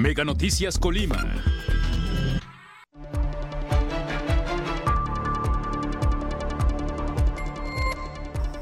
[0.00, 1.22] Mega Noticias Colima.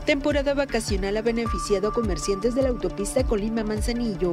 [0.04, 4.32] Temporada vacacional ha beneficiado a comerciantes de la autopista Colima-Manzanillo.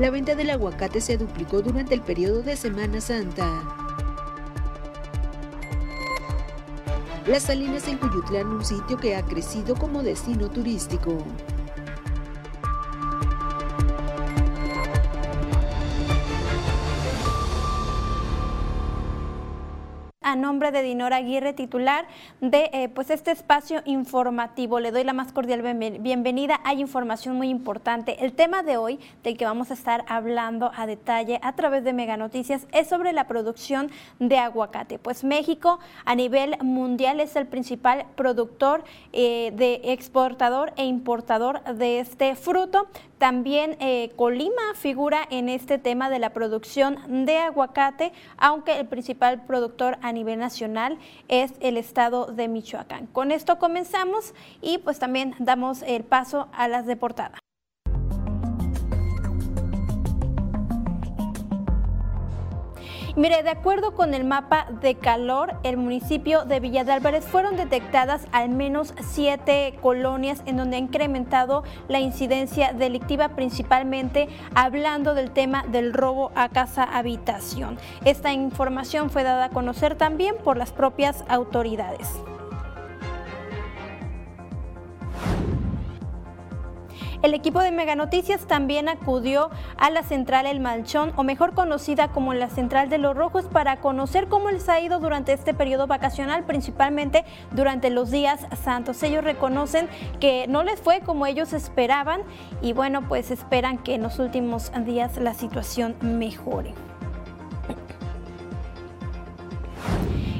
[0.00, 3.48] La venta del aguacate se duplicó durante el periodo de Semana Santa.
[7.28, 11.24] Las Salinas en Cuyutlán, un sitio que ha crecido como destino turístico.
[20.50, 22.08] Nombre de Dinora Aguirre, titular
[22.40, 24.80] de eh, pues este espacio informativo.
[24.80, 25.62] Le doy la más cordial
[26.00, 26.58] bienvenida.
[26.64, 28.24] Hay información muy importante.
[28.24, 31.92] El tema de hoy, del que vamos a estar hablando a detalle a través de
[31.92, 34.98] Mega Noticias, es sobre la producción de aguacate.
[34.98, 42.00] Pues México a nivel mundial es el principal productor eh, de exportador e importador de
[42.00, 42.88] este fruto.
[43.20, 49.44] También eh, Colima figura en este tema de la producción de aguacate, aunque el principal
[49.44, 53.08] productor a nivel nacional es el estado de Michoacán.
[53.08, 54.32] Con esto comenzamos
[54.62, 57.38] y pues también damos el paso a las de portada.
[63.16, 67.56] Mire, de acuerdo con el mapa de calor, el municipio de Villa de Álvarez fueron
[67.56, 75.32] detectadas al menos siete colonias en donde ha incrementado la incidencia delictiva, principalmente hablando del
[75.32, 77.78] tema del robo a casa habitación.
[78.04, 82.08] Esta información fue dada a conocer también por las propias autoridades.
[87.22, 92.08] El equipo de Mega Noticias también acudió a la central El Malchón, o mejor conocida
[92.08, 95.86] como la central de los Rojos, para conocer cómo les ha ido durante este periodo
[95.86, 99.02] vacacional, principalmente durante los días santos.
[99.02, 99.86] Ellos reconocen
[100.18, 102.22] que no les fue como ellos esperaban
[102.62, 106.72] y bueno, pues esperan que en los últimos días la situación mejore.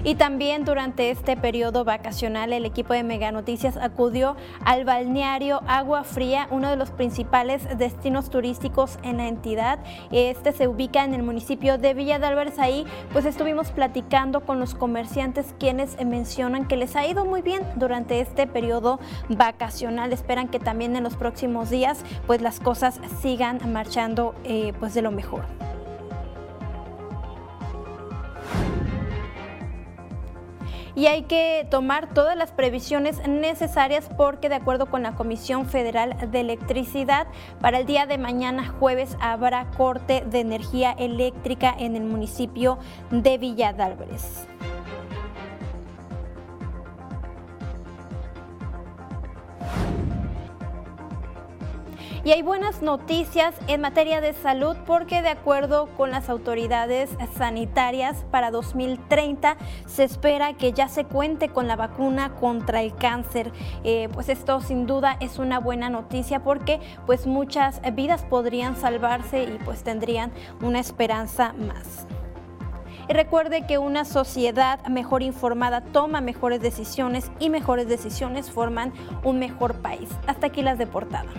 [0.02, 4.34] Y también durante este periodo vacacional el equipo de Mega Noticias acudió
[4.64, 9.78] al balneario Agua Fría, uno de los principales destinos turísticos en la entidad.
[10.10, 12.58] Este se ubica en el municipio de Villa de Álvarez.
[12.58, 17.62] Ahí pues estuvimos platicando con los comerciantes quienes mencionan que les ha ido muy bien
[17.76, 20.14] durante este periodo vacacional.
[20.14, 25.02] Esperan que también en los próximos días pues las cosas sigan marchando eh, pues de
[25.02, 25.44] lo mejor.
[30.94, 36.30] Y hay que tomar todas las previsiones necesarias porque de acuerdo con la Comisión Federal
[36.30, 37.26] de Electricidad,
[37.60, 42.78] para el día de mañana jueves habrá corte de energía eléctrica en el municipio
[43.10, 43.72] de Villa
[52.22, 57.08] Y hay buenas noticias en materia de salud porque de acuerdo con las autoridades
[57.38, 63.52] sanitarias para 2030 se espera que ya se cuente con la vacuna contra el cáncer.
[63.84, 69.44] Eh, pues esto sin duda es una buena noticia porque pues muchas vidas podrían salvarse
[69.44, 72.06] y pues tendrían una esperanza más.
[73.08, 78.92] Y recuerde que una sociedad mejor informada toma mejores decisiones y mejores decisiones forman
[79.24, 80.10] un mejor país.
[80.26, 81.30] Hasta aquí las de portada.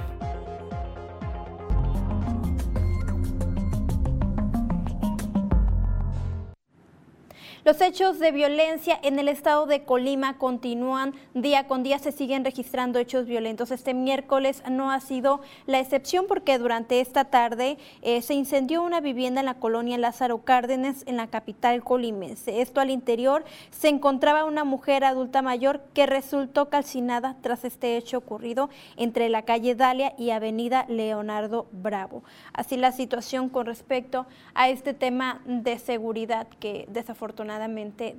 [7.63, 12.44] Los hechos de violencia en el estado de Colima continúan día con día, se siguen
[12.44, 13.69] registrando hechos violentos.
[13.69, 19.00] Este miércoles no ha sido la excepción porque durante esta tarde eh, se incendió una
[19.00, 22.61] vivienda en la colonia Lázaro Cárdenas en la capital colimense.
[22.61, 28.17] Esto al interior se encontraba una mujer adulta mayor que resultó calcinada tras este hecho
[28.17, 32.23] ocurrido entre la calle Dalia y avenida Leonardo Bravo.
[32.53, 37.50] Así la situación con respecto a este tema de seguridad que desafortunadamente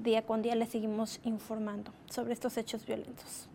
[0.03, 3.49] día con día le seguimos informando sobre estos hechos violentos.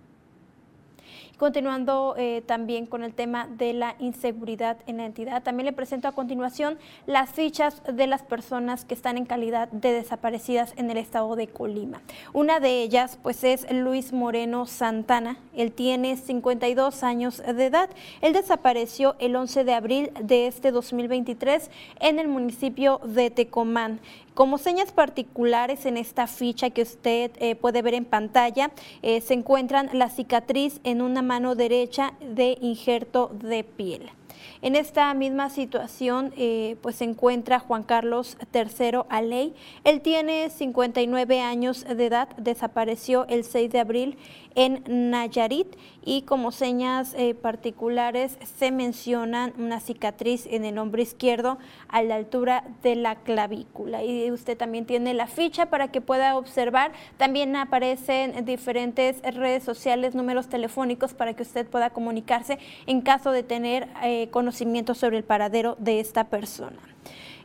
[1.38, 6.08] Continuando eh, también con el tema de la inseguridad en la entidad, también le presento
[6.08, 10.98] a continuación las fichas de las personas que están en calidad de desaparecidas en el
[10.98, 12.02] estado de Colima.
[12.34, 17.90] Una de ellas pues es Luis Moreno Santana, él tiene 52 años de edad,
[18.22, 21.70] él desapareció el 11 de abril de este 2023
[22.00, 24.00] en el municipio de Tecomán.
[24.38, 28.70] Como señas particulares en esta ficha que usted eh, puede ver en pantalla,
[29.02, 34.17] eh, se encuentran la cicatriz en una mano derecha de injerto de piel.
[34.62, 39.54] En esta misma situación eh, pues se encuentra Juan Carlos III Aley.
[39.84, 44.18] Él tiene 59 años de edad, desapareció el 6 de abril
[44.56, 51.60] en Nayarit y como señas eh, particulares se mencionan una cicatriz en el hombro izquierdo
[51.90, 56.36] a la altura de la clavícula y usted también tiene la ficha para que pueda
[56.38, 56.92] observar.
[57.18, 62.58] También aparecen diferentes redes sociales, números telefónicos para que usted pueda comunicarse
[62.88, 66.78] en caso de tener eh, conocimiento sobre el paradero de esta persona.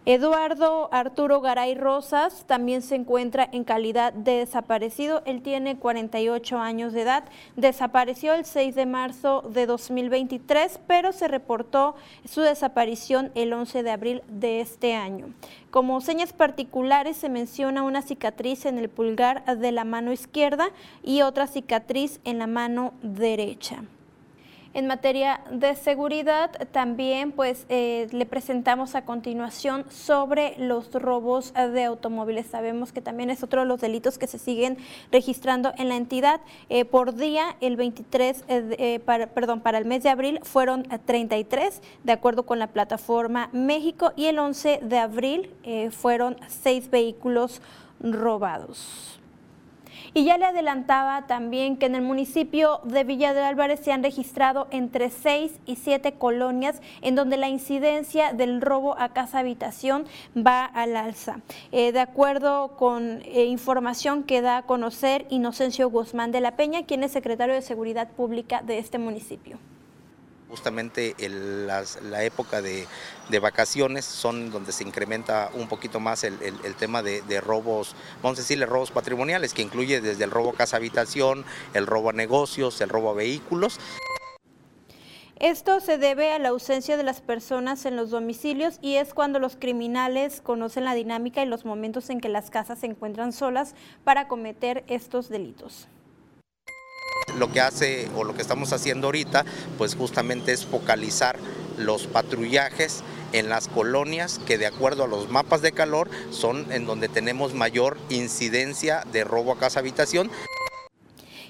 [0.05, 5.23] Eduardo Arturo Garay Rosas también se encuentra en calidad de desaparecido.
[5.25, 7.25] Él tiene 48 años de edad.
[7.57, 11.95] Desapareció el 6 de marzo de 2023, pero se reportó
[12.27, 15.33] su desaparición el 11 de abril de este año.
[15.71, 20.69] Como señas particulares se menciona una cicatriz en el pulgar de la mano izquierda
[21.03, 23.83] y otra cicatriz en la mano derecha.
[24.75, 31.85] En materia de seguridad, también pues eh, le presentamos a continuación sobre los robos de
[31.85, 32.47] automóviles.
[32.47, 34.79] Sabemos que también es otro de los delitos que se siguen
[35.11, 36.41] registrando en la entidad.
[36.71, 39.01] Eh, por día, el 23, eh,
[39.35, 44.27] perdón, para el mes de abril fueron 33, de acuerdo con la plataforma México, y
[44.27, 45.51] el 11 de abril
[45.91, 47.61] fueron seis vehículos
[48.01, 49.22] robados.
[50.15, 54.03] Y ya le adelantaba también que en el municipio de Villa de Álvarez se han
[54.03, 60.05] registrado entre seis y siete colonias en donde la incidencia del robo a casa habitación
[60.37, 61.41] va al alza.
[61.71, 66.85] Eh, de acuerdo con eh, información que da a conocer Inocencio Guzmán de la Peña,
[66.85, 69.59] quien es secretario de Seguridad Pública de este municipio
[70.53, 72.87] justamente la época de,
[73.41, 76.37] vacaciones son donde se incrementa un poquito más el,
[76.79, 80.77] tema de, robos, vamos a decirle robos patrimoniales, que incluye desde el robo a casa
[80.77, 83.81] habitación, el robo a negocios, el robo a vehículos.
[85.37, 89.39] Esto se debe a la ausencia de las personas en los domicilios y es cuando
[89.39, 93.75] los criminales conocen la dinámica y los momentos en que las casas se encuentran solas
[94.05, 95.89] para cometer estos delitos
[97.39, 99.45] lo que hace o lo que estamos haciendo ahorita,
[99.79, 101.39] pues justamente es focalizar
[101.79, 103.03] los patrullajes
[103.33, 107.55] en las colonias que de acuerdo a los mapas de calor son en donde tenemos
[107.55, 110.31] mayor incidencia de robo a casa habitación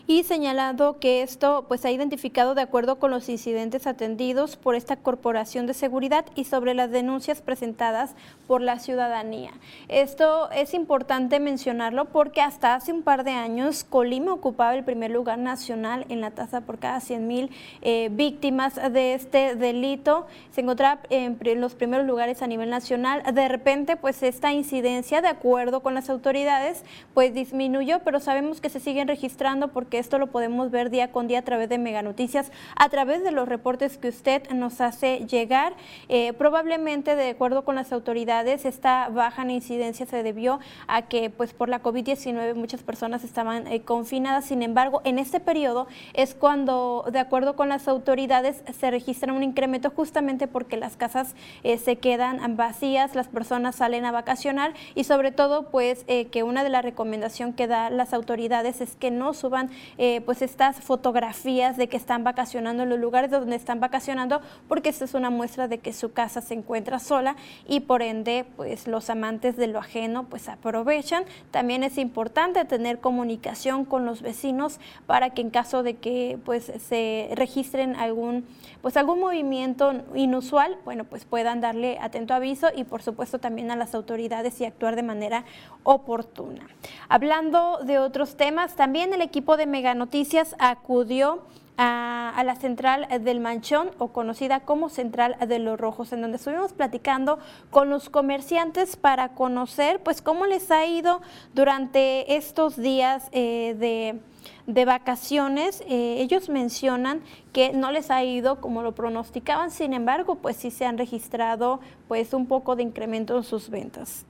[0.06, 4.96] y señalado que esto pues ha identificado de acuerdo con los incidentes atendidos por esta
[4.96, 8.14] Corporación de Seguridad y sobre las denuncias presentadas
[8.46, 9.52] por la ciudadanía.
[9.88, 15.10] Esto es importante mencionarlo porque hasta hace un par de años Colima ocupaba el primer
[15.10, 17.50] lugar nacional en la tasa por cada 100 mil
[17.82, 20.26] eh, víctimas de este delito.
[20.50, 23.22] Se encontraba en los primeros lugares a nivel nacional.
[23.34, 26.84] De repente pues esta incidencia de acuerdo con las autoridades
[27.14, 31.12] pues disminuyó, pero sabemos que se siguen registrando porque que esto lo podemos ver día
[31.12, 34.80] con día a través de Mega Noticias, a través de los reportes que usted nos
[34.80, 35.74] hace llegar.
[36.08, 41.28] Eh, probablemente, de acuerdo con las autoridades, esta baja en incidencia se debió a que,
[41.28, 44.46] pues, por la COVID-19 muchas personas estaban eh, confinadas.
[44.46, 49.42] Sin embargo, en este periodo es cuando, de acuerdo con las autoridades, se registra un
[49.42, 51.34] incremento justamente porque las casas
[51.64, 56.64] eh, se quedan vacías, las personas salen a vacacionar y sobre todo, pues, que una
[56.64, 59.68] de las recomendaciones que da las autoridades es que no suban
[59.98, 64.88] eh, pues estas fotografías de que están vacacionando en los lugares donde están vacacionando, porque
[64.88, 67.36] esta es una muestra de que su casa se encuentra sola
[67.68, 71.24] y por ende pues los amantes de lo ajeno pues aprovechan.
[71.50, 76.72] También es importante tener comunicación con los vecinos para que en caso de que pues
[76.88, 78.46] se registren algún
[78.80, 83.76] pues algún movimiento inusual, bueno pues puedan darle atento aviso y por supuesto también a
[83.76, 85.44] las autoridades y actuar de manera
[85.84, 86.66] oportuna.
[87.08, 91.40] Hablando de otros temas, también el equipo de Mega Noticias acudió
[91.78, 96.74] a, la central del Manchón o conocida como Central de los Rojos, en donde estuvimos
[96.74, 97.38] platicando
[97.70, 101.22] con los comerciantes para conocer pues cómo les ha ido
[101.54, 104.20] durante estos días eh,
[104.66, 105.82] de, vacaciones.
[105.88, 107.22] Eh, ellos mencionan
[107.54, 111.80] que no les ha ido como lo pronosticaban, sin embargo, pues sí se han registrado
[112.08, 114.26] pues un poco de incremento en sus ventas.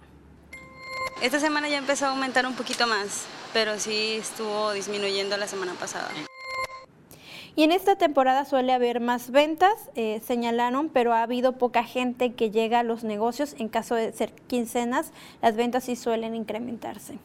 [1.20, 5.74] Esta semana ya empezó a aumentar un poquito más, pero sí estuvo disminuyendo la semana
[5.74, 6.08] pasada.
[7.54, 12.32] Y en esta temporada suele haber más ventas, eh, señalaron, pero ha habido poca gente
[12.32, 13.54] que llega a los negocios.
[13.58, 17.18] En caso de ser quincenas, las ventas sí suelen incrementarse.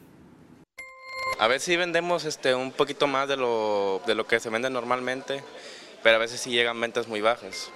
[1.38, 4.68] A veces sí vendemos este, un poquito más de lo, de lo que se vende
[4.68, 5.42] normalmente,
[6.02, 7.70] pero a veces sí llegan ventas muy bajas.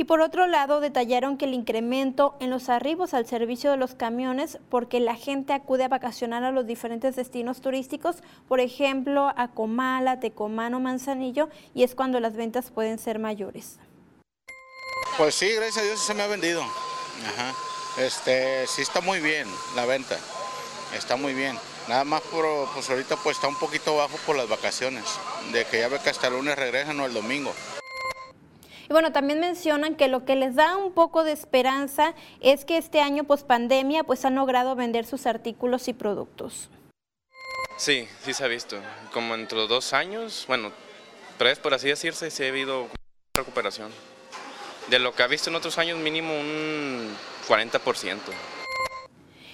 [0.00, 3.94] Y por otro lado, detallaron que el incremento en los arribos al servicio de los
[3.94, 8.16] camiones, porque la gente acude a vacacionar a los diferentes destinos turísticos,
[8.48, 13.76] por ejemplo, a Comala, Tecomán o Manzanillo, y es cuando las ventas pueden ser mayores.
[15.18, 16.62] Pues sí, gracias a Dios se me ha vendido.
[16.62, 17.54] Ajá.
[17.98, 20.16] Este, sí está muy bien la venta.
[20.96, 21.58] Está muy bien.
[21.88, 25.04] Nada más por, pues ahorita pues está un poquito bajo por las vacaciones.
[25.52, 27.52] De que ya ve que hasta el lunes regresan o el domingo.
[28.90, 32.76] Y bueno, también mencionan que lo que les da un poco de esperanza es que
[32.76, 36.68] este año post pandemia pues han logrado vender sus artículos y productos.
[37.76, 38.80] Sí, sí se ha visto.
[39.12, 40.72] Como entre dos años, bueno,
[41.38, 42.88] tres por así decirse, sí ha habido
[43.32, 43.92] recuperación.
[44.88, 47.14] De lo que ha visto en otros años, mínimo un
[47.46, 48.18] 40%.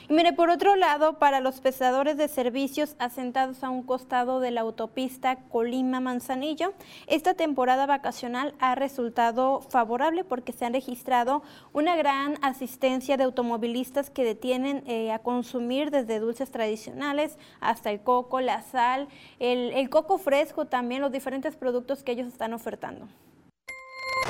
[0.08, 4.52] Y mire, por otro lado, para los pesadores de servicios asentados a un costado de
[4.52, 6.74] la autopista Colima-Manzanillo,
[7.08, 14.08] esta temporada vacacional ha resultado favorable porque se han registrado una gran asistencia de automovilistas
[14.08, 19.08] que detienen eh, a consumir desde dulces tradicionales hasta el coco, la sal,
[19.40, 23.08] el coco fresco también, los diferentes productos que ellos están ofertando.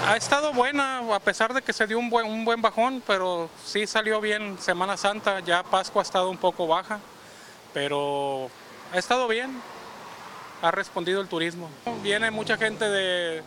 [0.04, 3.50] Ha estado buena, a pesar de que se dio un buen, un buen bajón, pero
[3.64, 7.00] sí salió bien Semana Santa, ya Pascua ha estado un poco baja,
[7.74, 8.48] pero
[8.92, 9.60] ha estado bien,
[10.62, 11.68] ha respondido el turismo.
[12.02, 13.42] Viene mucha gente de,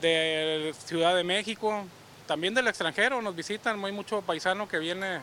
[0.00, 1.84] de Ciudad de México,
[2.26, 5.20] también del extranjero, nos visitan, hay mucho paisano que viene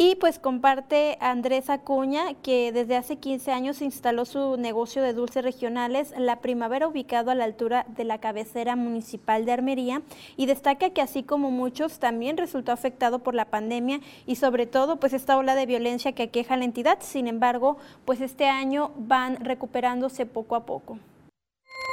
[0.00, 5.42] y pues comparte Andrés Acuña, que desde hace 15 años instaló su negocio de dulces
[5.42, 10.02] regionales La Primavera, ubicado a la altura de la cabecera municipal de Armería,
[10.36, 15.00] y destaca que así como muchos, también resultó afectado por la pandemia y sobre todo
[15.00, 16.98] pues esta ola de violencia que aqueja la entidad.
[17.00, 21.00] Sin embargo, pues este año van recuperándose poco a poco.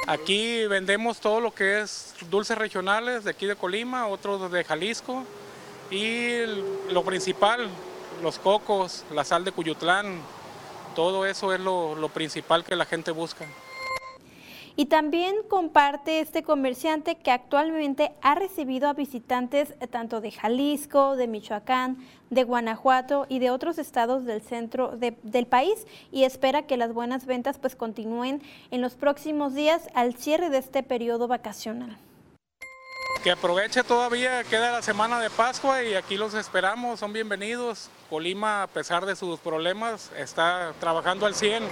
[0.06, 5.24] Aquí vendemos todo lo que es dulces regionales de aquí de Colima, otros de Jalisco
[5.90, 6.38] y
[6.90, 7.68] lo principal,
[8.22, 10.20] los cocos, la sal de Cuyutlán,
[10.94, 13.46] todo eso es lo, principal que la gente busca.
[14.78, 21.16] Y también comparte este comerciante que actualmente ha recibido a visitantes eh, tanto de Jalisco,
[21.16, 21.96] de Michoacán,
[22.28, 27.24] de Guanajuato y de otros estados del centro del país y espera que las buenas
[27.24, 31.96] ventas pues continúen en los próximos días al cierre de este periodo vacacional
[33.26, 37.90] que aproveche todavía, queda la semana de Pascua y aquí los esperamos, son bienvenidos.
[38.08, 41.64] Colima, a pesar de sus problemas, está trabajando al 100.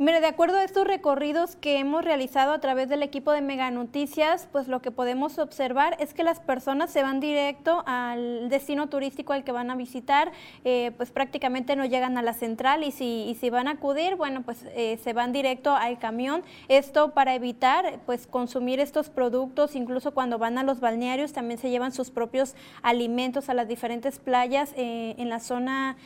[0.00, 3.68] Mire, de acuerdo a estos recorridos que hemos realizado a través del equipo de Mega
[3.72, 8.88] Noticias, pues lo que podemos observar es que las personas se van directo al destino
[8.88, 10.30] turístico al que van a visitar,
[10.64, 14.42] eh, pues prácticamente no llegan a la central y si, si van a acudir, bueno,
[14.42, 16.44] pues eh, se van directo al camión.
[16.68, 21.70] Esto para evitar pues consumir estos productos, incluso cuando van a los balnearios también se
[21.70, 25.96] llevan sus propios alimentos a las diferentes playas eh, en la zona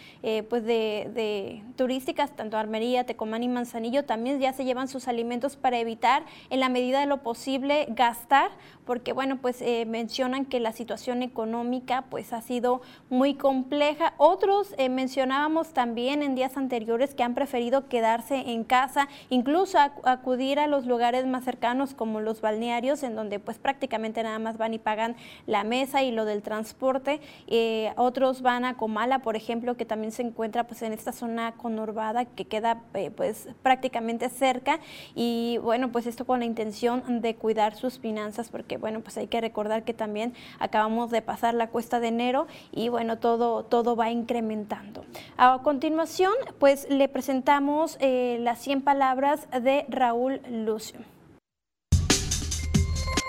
[0.48, 5.56] pues de, de turísticas, tanto Armería, Tecomán y Manzanillo también ya se llevan sus alimentos
[5.56, 8.50] para evitar en la medida de lo posible gastar,
[8.84, 14.14] porque bueno, pues eh, mencionan que la situación económica pues ha sido muy compleja.
[14.16, 20.58] Otros eh, mencionábamos también en días anteriores que han preferido quedarse en casa, incluso acudir
[20.58, 24.74] a los lugares más cercanos como los balnearios, en donde pues prácticamente nada más van
[24.74, 27.20] y pagan la mesa y lo del transporte.
[27.48, 31.52] Eh, otros van a Comala, por ejemplo, que también se encuentra pues en esta zona
[31.52, 32.82] conurbada que queda
[33.16, 34.80] pues prácticamente prácticamente cerca
[35.14, 39.28] y bueno, pues esto con la intención de cuidar sus finanzas porque bueno, pues hay
[39.28, 43.96] que recordar que también acabamos de pasar la cuesta de enero y bueno, todo, todo
[43.96, 45.06] va incrementando.
[45.38, 51.00] A continuación, pues le presentamos eh, las 100 palabras de Raúl Lucio.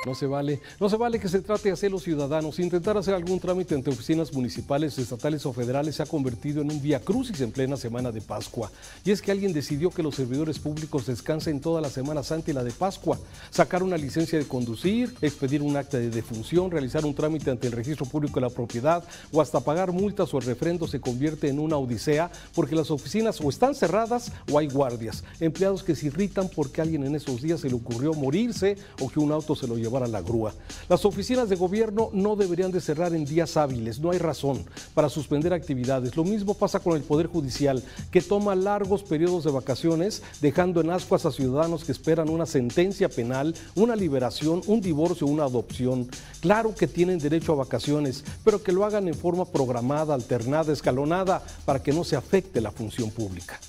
[0.06, 2.60] No se vale, no se vale que se trate hacer los ciudadanos.
[2.60, 6.82] Intentar hacer algún trámite entre oficinas municipales, estatales o federales se ha convertido en un
[6.82, 8.70] vía crucis en plena semana de Pascua.
[9.06, 12.54] Y es que alguien decidió que los servidores públicos descansen toda la Semana Santa y
[12.54, 13.18] la de Pascua.
[13.50, 17.74] Sacar una licencia de conducir, expedir un acta de defunción, realizar un trámite ante el
[17.74, 21.60] registro público de la propiedad o hasta pagar multas o el refrendo se convierte en
[21.60, 25.24] una odisea porque las oficinas o están cerradas o hay guardias.
[25.40, 29.22] Empleados que se irritan porque alguien en esos días se le ocurrió morirse o que
[29.22, 30.54] un auto se lo llevó a la grúa.
[30.90, 35.10] Las oficinas de gobierno no deberían de cerrar en días hábiles, no hay razón para
[35.10, 36.16] suspender actividades.
[36.16, 40.90] Lo mismo pasa con el Poder Judicial, que toma largos periodos de vacaciones, dejando en
[40.90, 46.08] ascuas a ciudadanos que esperan una sentencia penal, una liberación, un divorcio, una adopción.
[46.40, 51.44] Claro que tienen derecho a vacaciones, pero que lo hagan en forma programada, alternada, escalonada,
[51.66, 53.60] para que no se afecte la función pública.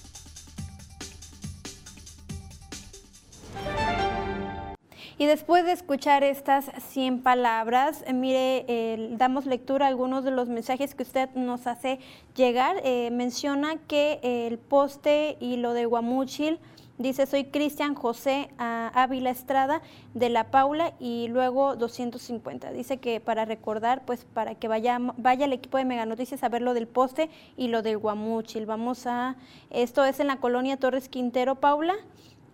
[5.18, 10.48] Y después de escuchar estas 100 palabras, eh, mire, damos lectura a algunos de los
[10.48, 11.98] mensajes que usted nos hace
[12.34, 12.76] llegar.
[12.84, 16.58] Eh, menciona que el poste y lo de Guamúchil
[16.96, 19.82] Dice, soy Cristian José ah, Ávila Estrada
[20.14, 22.70] de La Paula y luego 250.
[22.70, 26.48] Dice que para recordar, pues para que vaya, vaya el equipo de Mega Noticias a
[26.48, 28.64] ver lo del poste y lo del Guamuchil.
[28.64, 29.34] Vamos a,
[29.70, 31.96] esto es en la colonia Torres Quintero, Paula,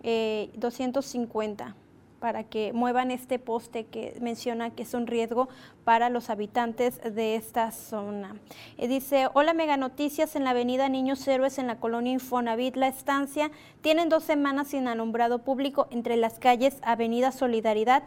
[0.01, 1.80] 250 eh,
[2.21, 5.49] para que muevan este poste que menciona que es un riesgo
[5.83, 8.35] para los habitantes de esta zona.
[8.77, 12.87] Eh, dice, hola Mega Noticias en la avenida Niños Héroes en la colonia Infonavit, La
[12.87, 13.49] Estancia,
[13.81, 18.03] tienen dos semanas sin alumbrado público entre las calles Avenida Solidaridad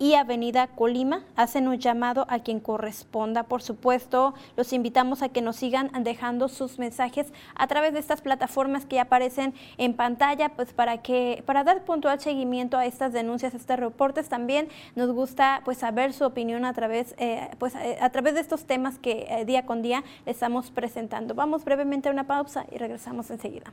[0.00, 3.44] y Avenida Colima hacen un llamado a quien corresponda.
[3.44, 8.22] Por supuesto, los invitamos a que nos sigan dejando sus mensajes a través de estas
[8.22, 13.12] plataformas que ya aparecen en pantalla, pues para que para dar puntual seguimiento a estas
[13.12, 14.30] denuncias, a estos reportes.
[14.30, 18.40] También nos gusta pues saber su opinión a través eh, pues eh, a través de
[18.40, 21.34] estos temas que eh, día con día le estamos presentando.
[21.34, 23.70] Vamos brevemente a una pausa y regresamos enseguida.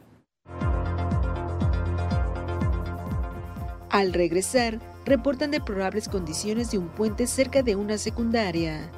[3.89, 8.91] Al regresar, reportan de probables condiciones de un puente cerca de una secundaria.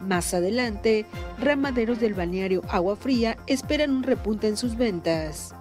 [0.00, 1.06] Más adelante,
[1.38, 5.54] ramaderos del balneario Agua Fría esperan un repunte en sus ventas.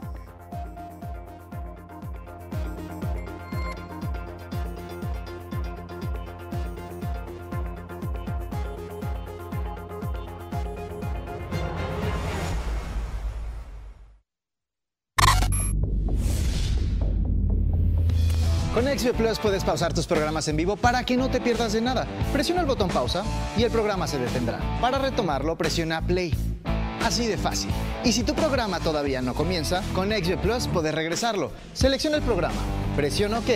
[19.03, 22.07] XB Plus puedes pausar tus programas en vivo para que no te pierdas de nada.
[22.31, 23.23] Presiona el botón pausa
[23.57, 24.59] y el programa se detendrá.
[24.79, 26.33] Para retomarlo, presiona play.
[27.03, 27.69] Así de fácil.
[28.05, 31.51] Y si tu programa todavía no comienza, con XB Plus puedes regresarlo.
[31.73, 32.55] Selecciona el programa,
[32.95, 33.49] presiona OK,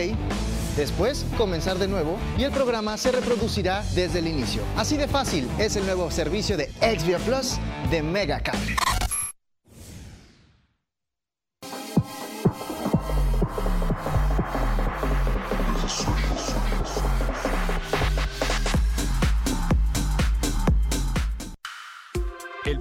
[0.75, 4.63] después comenzar de nuevo y el programa se reproducirá desde el inicio.
[4.75, 7.57] Así de fácil es el nuevo servicio de XB Plus
[7.89, 8.41] de Mega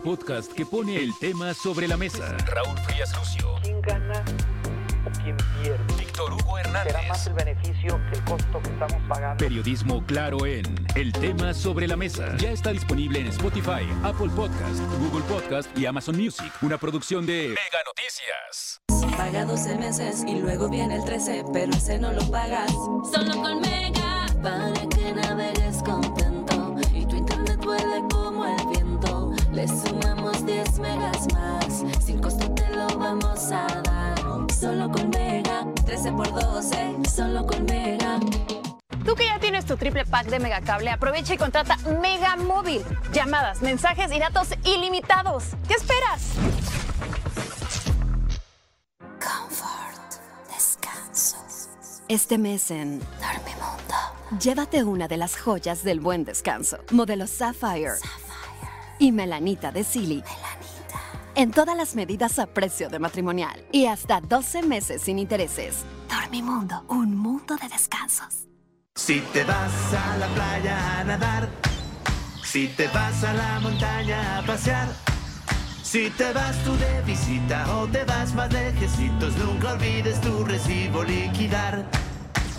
[0.06, 2.36] podcast que pone el tema sobre la mesa.
[2.46, 3.56] Raúl Frías Lucio.
[3.60, 4.24] ¿Quién gana
[5.04, 5.94] o quién pierde?
[5.98, 6.92] Víctor Hugo Hernández.
[6.92, 9.36] Será más el beneficio que el costo que estamos pagando.
[9.38, 10.64] Periodismo claro en
[10.94, 12.36] El tema sobre la mesa.
[12.36, 16.52] Ya está disponible en Spotify, Apple Podcast, Google Podcast y Amazon Music.
[16.62, 18.80] Una producción de Mega Noticias.
[19.16, 22.70] Paga 12 meses y luego viene el 13, pero ese no lo pagas.
[23.12, 26.55] Solo con Mega para que navegues contento
[29.56, 34.52] Le sumamos 10 megas más, sin costo te lo vamos a dar.
[34.52, 38.20] Solo con Mega, 13 por 12, solo con Mega.
[39.06, 42.84] Tú que ya tienes tu triple pack de Megacable, aprovecha y contrata Mega Móvil.
[43.14, 45.44] Llamadas, mensajes y datos ilimitados.
[45.66, 46.34] ¿Qué esperas?
[49.18, 51.38] Comfort, descanso.
[52.08, 56.76] Este mes en Dormimundo, llévate una de las joyas del buen descanso.
[56.90, 57.94] Modelo Sapphire
[58.98, 60.22] y melanita de Silly.
[61.34, 65.84] En todas las medidas a precio de matrimonial y hasta 12 meses sin intereses.
[66.08, 68.46] Dormimundo, un mundo de descansos.
[68.94, 71.48] Si te vas a la playa a nadar,
[72.42, 74.88] si te vas a la montaña a pasear,
[75.82, 81.04] si te vas tú de visita o te vas más lejecitos, nunca olvides tu recibo
[81.04, 81.84] liquidar.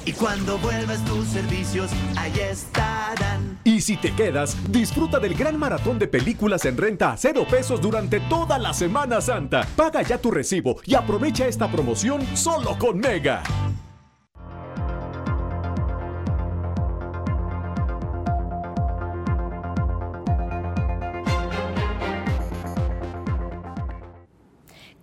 [0.08, 3.60] Y cuando vuelvas tus servicios, ahí estarán.
[3.65, 7.82] Y si te quedas, disfruta del gran maratón de películas en renta a cero pesos
[7.82, 9.67] durante toda la Semana Santa.
[9.76, 13.43] Paga ya tu recibo y aprovecha esta promoción solo con Mega.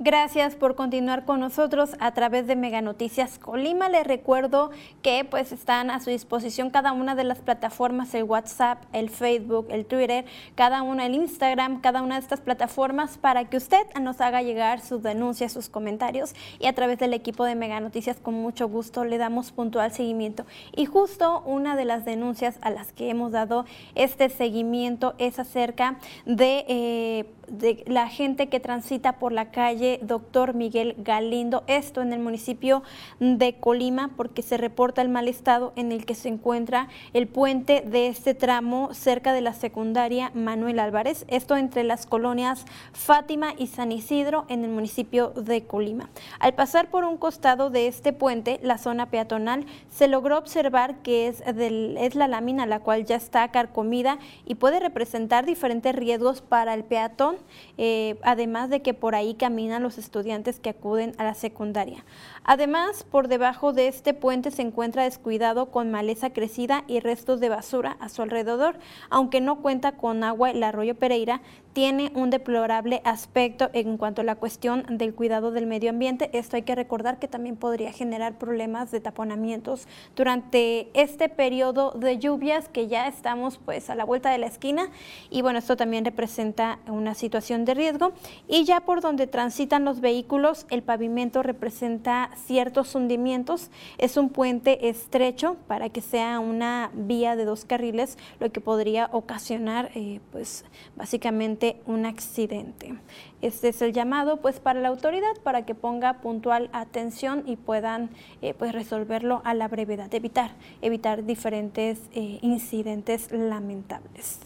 [0.04, 3.88] Gracias por continuar con nosotros a través de Mega Noticias Colima.
[3.88, 8.82] Les recuerdo que pues están a su disposición cada una de las plataformas, el WhatsApp,
[8.92, 13.56] el Facebook, el Twitter, cada una, el Instagram, cada una de estas plataformas para que
[13.56, 17.80] usted nos haga llegar sus denuncias, sus comentarios y a través del equipo de Mega
[17.80, 20.44] Noticias con mucho gusto le damos puntual seguimiento.
[20.76, 23.64] Y justo una de las denuncias a las que hemos dado
[23.94, 30.54] este seguimiento es acerca de, eh, de la gente que transita por la calle doctor
[30.54, 32.82] Miguel Galindo, esto en el municipio
[33.20, 37.82] de Colima, porque se reporta el mal estado en el que se encuentra el puente
[37.86, 43.66] de este tramo cerca de la secundaria Manuel Álvarez, esto entre las colonias Fátima y
[43.68, 46.10] San Isidro en el municipio de Colima.
[46.38, 51.28] Al pasar por un costado de este puente, la zona peatonal, se logró observar que
[51.28, 56.74] es, es la lámina la cual ya está carcomida y puede representar diferentes riesgos para
[56.74, 57.33] el peatón,
[57.78, 62.04] eh, además de que por ahí caminan los estudiantes que acuden a la secundaria.
[62.44, 67.48] Además, por debajo de este puente se encuentra descuidado con maleza crecida y restos de
[67.48, 68.78] basura a su alrededor.
[69.08, 71.40] Aunque no cuenta con agua, el arroyo Pereira
[71.74, 76.30] tiene un deplorable aspecto en cuanto a la cuestión del cuidado del medio ambiente.
[76.32, 82.18] Esto hay que recordar que también podría generar problemas de taponamientos durante este periodo de
[82.18, 84.88] lluvias que ya estamos pues a la vuelta de la esquina
[85.30, 88.12] y bueno, esto también representa una situación de riesgo
[88.46, 93.70] y ya por donde transitan los vehículos el pavimento representa ciertos hundimientos.
[93.98, 99.08] Es un puente estrecho para que sea una vía de dos carriles, lo que podría
[99.12, 100.64] ocasionar eh, pues
[100.96, 102.94] básicamente un accidente.
[103.42, 108.10] Este es el llamado pues para la autoridad para que ponga puntual atención y puedan
[108.42, 114.40] eh, pues resolverlo a la brevedad, evitar, evitar diferentes eh, incidentes lamentables.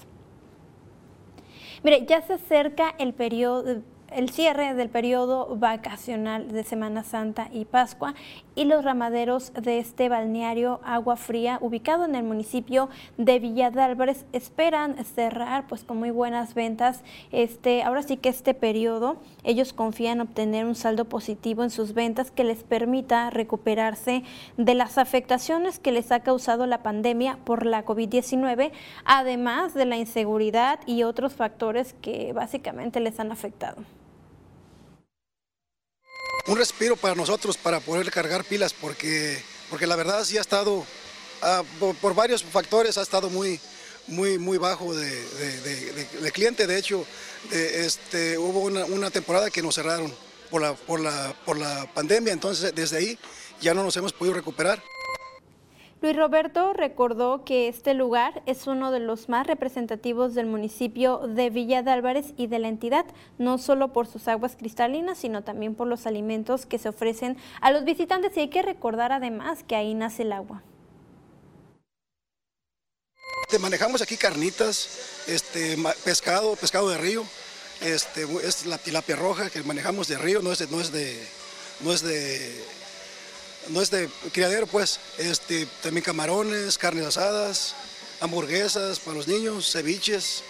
[1.82, 7.64] Mire, ya se acerca el periodo el cierre del periodo vacacional de Semana Santa y
[7.64, 8.14] Pascua
[8.54, 13.82] y los ramaderos de este balneario Agua Fría, ubicado en el municipio de Villa de
[13.82, 17.02] Álvarez, esperan cerrar pues con muy buenas ventas.
[17.30, 22.30] Este, ahora sí que este periodo, ellos confían obtener un saldo positivo en sus ventas
[22.30, 24.24] que les permita recuperarse
[24.56, 28.72] de las afectaciones que les ha causado la pandemia por la COVID-19,
[29.04, 33.76] además de la inseguridad y otros factores que básicamente les han afectado
[36.48, 40.84] un respiro para nosotros para poder cargar pilas porque, porque la verdad sí ha estado,
[41.42, 41.62] ah,
[42.00, 43.60] por, varios factores ha estado muy,
[44.06, 46.66] muy, muy bajo de, cliente.
[46.66, 47.06] De hecho,
[47.52, 50.12] este, hubo una, una, temporada que nos cerraron
[50.50, 53.18] por la, por, la, por la pandemia, entonces desde ahí
[53.60, 54.82] ya no nos hemos podido recuperar.
[56.00, 61.50] Luis Roberto recordó que este lugar es uno de los más representativos del municipio de
[61.50, 63.04] Villa de Álvarez y de la entidad,
[63.36, 67.72] no solo por sus aguas cristalinas, sino también por los alimentos que se ofrecen a
[67.72, 70.62] los visitantes y hay que recordar además que ahí nace el agua.
[73.50, 77.24] Te manejamos aquí carnitas, este, pescado, pescado de río,
[77.80, 80.68] este, es la tilapia roja que manejamos de río, no es de,
[81.80, 82.64] no es de
[83.70, 87.74] no es de criadero, pues, este, también camarones, carnes asadas,
[88.20, 90.42] hamburguesas para los niños, ceviches.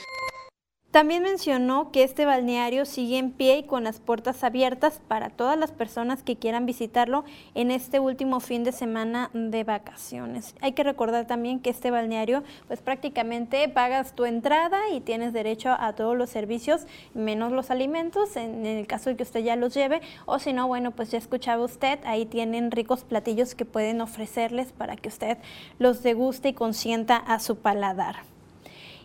[0.90, 5.58] También mencionó que este balneario sigue en pie y con las puertas abiertas para todas
[5.58, 10.54] las personas que quieran visitarlo en este último fin de semana de vacaciones.
[10.62, 15.76] Hay que recordar también que este balneario, pues prácticamente pagas tu entrada y tienes derecho
[15.78, 19.74] a todos los servicios, menos los alimentos, en el caso de que usted ya los
[19.74, 24.00] lleve, o si no, bueno, pues ya escuchaba usted, ahí tienen ricos platillos que pueden
[24.00, 25.36] ofrecerles para que usted
[25.78, 28.37] los deguste y consienta a su paladar.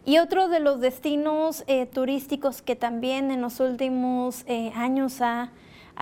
[0.06, 5.52] Y otro de los destinos eh, turísticos que también en los últimos eh, años ha,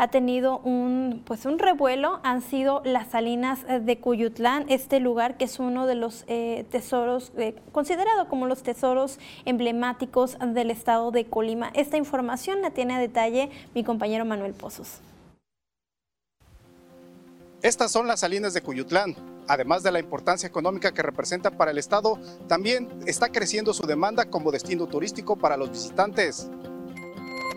[0.09, 5.45] tenido un, pues un revuelo han sido las salinas eh, de Cuyutlán, este lugar que
[5.45, 6.25] es uno de los
[6.71, 7.31] tesoros,
[7.71, 11.69] considerado como los tesoros emblemáticos del estado de Colima.
[11.75, 15.01] Esta información la tiene a detalle mi compañero Manuel Pozos.
[17.63, 19.15] Estas son las salinas de Cuyutlán.
[19.47, 24.25] Además de la importancia económica que representa para el Estado, también está creciendo su demanda
[24.25, 26.49] como destino turístico para los visitantes.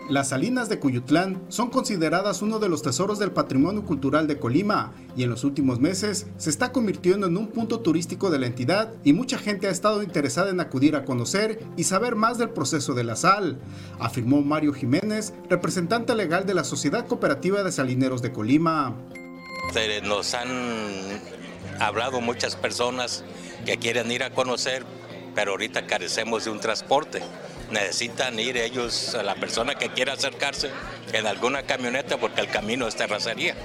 [0.07, 4.93] Las salinas de Cuyutlán son consideradas uno de los tesoros del patrimonio cultural de Colima
[5.17, 8.93] y en los últimos meses se está convirtiendo en un punto turístico de la entidad
[9.03, 12.93] y mucha gente ha estado interesada en acudir a conocer y saber más del proceso
[12.93, 13.57] de la sal,
[13.97, 18.95] afirmó Mario Jiménez, representante legal de la Sociedad Cooperativa de Salineros de Colima.
[20.03, 21.21] Nos han
[21.79, 23.23] hablado muchas personas
[23.65, 24.85] que quieren ir a conocer,
[25.33, 27.21] pero ahorita carecemos de un transporte.
[27.71, 30.69] Necesitan ir ellos, la persona que quiera acercarse,
[31.11, 33.55] en alguna camioneta porque el camino es terracería.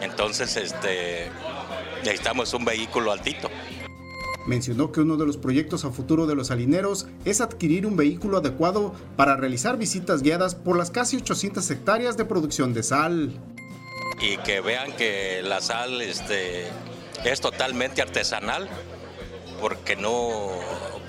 [0.00, 1.30] Entonces, este,
[2.02, 3.48] necesitamos un vehículo altito.
[4.46, 8.38] Mencionó que uno de los proyectos a futuro de los salineros es adquirir un vehículo
[8.38, 13.32] adecuado para realizar visitas guiadas por las casi 800 hectáreas de producción de sal
[14.20, 16.66] y que vean que la sal este,
[17.24, 18.68] es totalmente artesanal
[19.60, 20.50] porque no,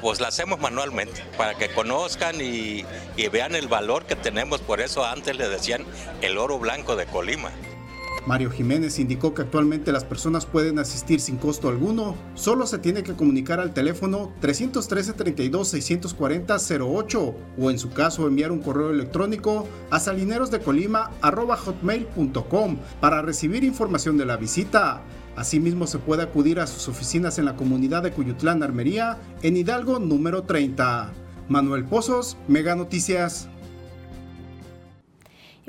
[0.02, 4.82] pues la hacemos manualmente, para que conozcan y, y vean el valor que tenemos, por
[4.82, 5.86] eso antes le decían
[6.22, 7.52] el oro blanco de Colima.
[8.26, 13.02] Mario Jiménez indicó que actualmente las personas pueden asistir sin costo alguno, solo se tiene
[13.04, 18.92] que comunicar al teléfono 313 32 640 08 o en su caso enviar un correo
[18.92, 25.02] electrónico a salinerosdecolima@hotmail.com para recibir información de la visita.
[25.36, 30.00] Asimismo se puede acudir a sus oficinas en la comunidad de Cuyutlán Armería en Hidalgo
[30.00, 31.14] número 30.
[31.48, 33.48] Manuel Pozos, Mega Noticias.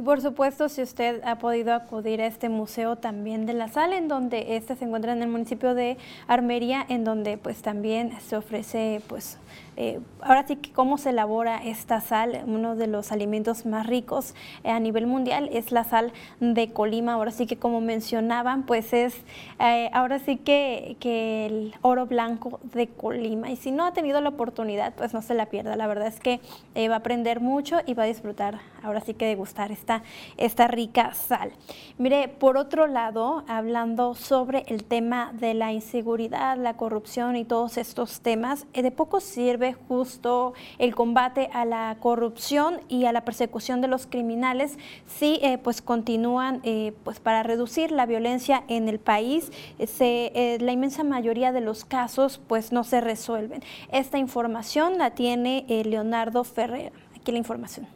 [0.01, 3.93] Y por supuesto, si usted ha podido acudir a este museo también de la sal,
[3.93, 8.35] en donde este se encuentra en el municipio de Armería, en donde pues también se
[8.35, 9.37] ofrece pues
[9.77, 14.35] eh, ahora sí que cómo se elabora esta sal, uno de los alimentos más ricos
[14.63, 18.93] eh, a nivel mundial es la sal de Colima, ahora sí que como mencionaban, pues
[18.93, 19.15] es
[19.59, 23.51] eh, ahora sí que, que, el oro blanco de Colima.
[23.51, 26.21] Y si no ha tenido la oportunidad, pues no se la pierda, la verdad es
[26.21, 26.41] que
[26.89, 30.03] va a aprender mucho y va a disfrutar, ahora sí que degustar esta,
[30.37, 31.53] esta rica sal.
[31.97, 37.79] Mire, por otro lado, hablando sobre el tema de la inseguridad, la corrupción y todos
[37.79, 43.81] estos temas, de poco sirve justo el combate a la corrupción y a la persecución
[43.81, 44.77] de los criminales
[45.07, 49.51] si eh, pues continúan eh, pues para reducir la violencia en el país.
[49.87, 53.63] Se, la inmensa mayoría de los casos pues no se resuelven.
[53.93, 56.93] Esta información la tiene eh, Leonardo Ferrer.
[57.17, 57.87] Aquí la información.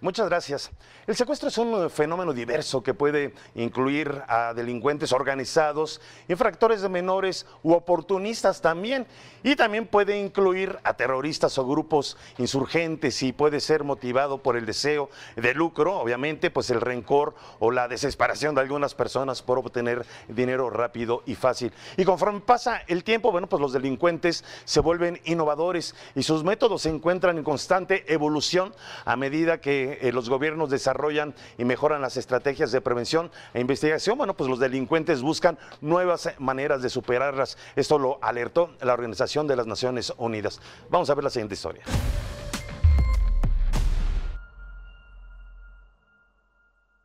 [0.00, 0.70] Muchas gracias.
[1.06, 7.46] El secuestro es un fenómeno diverso que puede incluir a delincuentes organizados, infractores de menores
[7.62, 9.06] u oportunistas también,
[9.44, 14.66] y también puede incluir a terroristas o grupos insurgentes y puede ser motivado por el
[14.66, 20.04] deseo de lucro, obviamente, pues el rencor o la desesperación de algunas personas por obtener
[20.26, 21.72] dinero rápido y fácil.
[21.96, 26.82] Y conforme pasa el tiempo, bueno, pues los delincuentes se vuelven innovadores y sus métodos
[26.82, 32.00] se encuentran en constante evolución a medida que eh, los gobiernos desarrollan desarrollan y mejoran
[32.00, 37.58] las estrategias de prevención e investigación, bueno, pues los delincuentes buscan nuevas maneras de superarlas.
[37.76, 40.60] Esto lo alertó la Organización de las Naciones Unidas.
[40.88, 41.82] Vamos a ver la siguiente historia.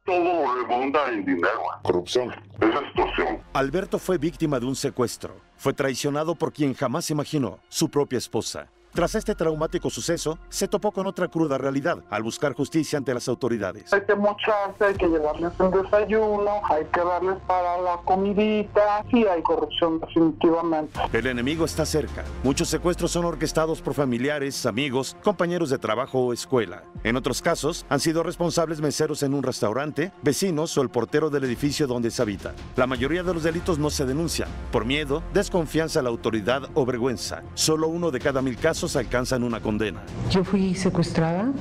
[0.03, 3.39] todo rebunda en dinero, corrupción, es extorsión.
[3.53, 5.35] Alberto fue víctima de un secuestro.
[5.55, 8.67] Fue traicionado por quien jamás imaginó, su propia esposa.
[8.93, 13.29] Tras este traumático suceso, se topó con otra cruda realidad al buscar justicia ante las
[13.29, 13.93] autoridades.
[13.93, 19.05] Hay que mocharse, hay que llevarles un desayuno, hay que darles para la comidita.
[19.09, 20.99] Sí hay corrupción definitivamente.
[21.13, 22.25] El enemigo está cerca.
[22.43, 26.83] Muchos secuestros son orquestados por familiares, amigos, compañeros de trabajo o escuela.
[27.05, 31.45] En otros casos, han sido responsables meseros en un restaurante, vecinos o el portero del
[31.45, 32.53] edificio donde se habita.
[32.75, 36.85] La mayoría de los delitos no se denuncian por miedo, desconfianza a la autoridad o
[36.85, 37.43] vergüenza.
[37.53, 40.01] Solo uno de cada mil casos alcanzan una condena.
[40.29, 41.51] Yo fui secuestrada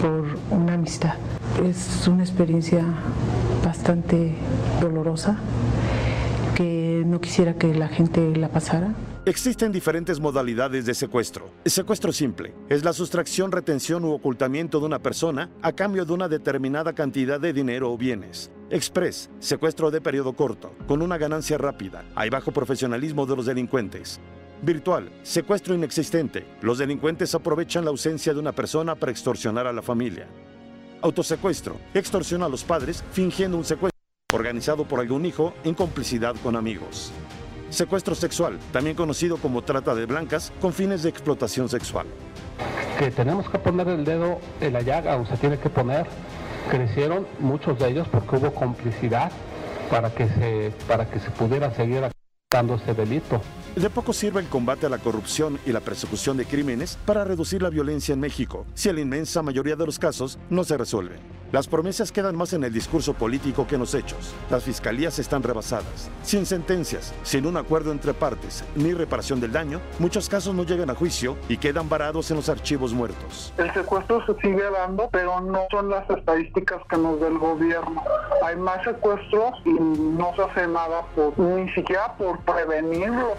[0.00, 1.14] por una amistad.
[1.64, 2.84] Es una experiencia
[3.64, 4.34] bastante
[4.80, 5.38] dolorosa
[6.54, 8.94] que no quisiera que la gente la pasara.
[9.26, 11.50] Existen diferentes modalidades de secuestro.
[11.64, 16.28] Secuestro simple es la sustracción, retención u ocultamiento de una persona a cambio de una
[16.28, 18.52] determinada cantidad de dinero o bienes.
[18.70, 22.04] Express, secuestro de periodo corto, con una ganancia rápida.
[22.14, 24.20] Hay bajo profesionalismo de los delincuentes.
[24.62, 26.46] Virtual, secuestro inexistente.
[26.62, 30.26] Los delincuentes aprovechan la ausencia de una persona para extorsionar a la familia.
[31.02, 33.96] Autosecuestro, extorsiona a los padres fingiendo un secuestro
[34.32, 37.12] organizado por algún hijo en complicidad con amigos.
[37.68, 42.06] Secuestro sexual, también conocido como trata de blancas, con fines de explotación sexual.
[42.98, 46.06] Que tenemos que poner el dedo en la llaga, o se tiene que poner.
[46.70, 49.30] Crecieron muchos de ellos porque hubo complicidad
[49.90, 52.08] para que se, para que se pudiera seguir
[52.50, 53.40] dando ese delito.
[53.76, 57.60] De poco sirve el combate a la corrupción y la persecución de crímenes para reducir
[57.60, 61.18] la violencia en México, si en la inmensa mayoría de los casos no se resuelven.
[61.52, 64.34] Las promesas quedan más en el discurso político que en los hechos.
[64.50, 66.10] Las fiscalías están rebasadas.
[66.22, 70.88] Sin sentencias, sin un acuerdo entre partes, ni reparación del daño, muchos casos no llegan
[70.88, 73.52] a juicio y quedan varados en los archivos muertos.
[73.58, 78.02] El secuestro se sigue dando, pero no son las estadísticas que nos da el gobierno.
[78.42, 83.34] Hay más secuestros y no se hace nada por, ni siquiera por prevenirlo.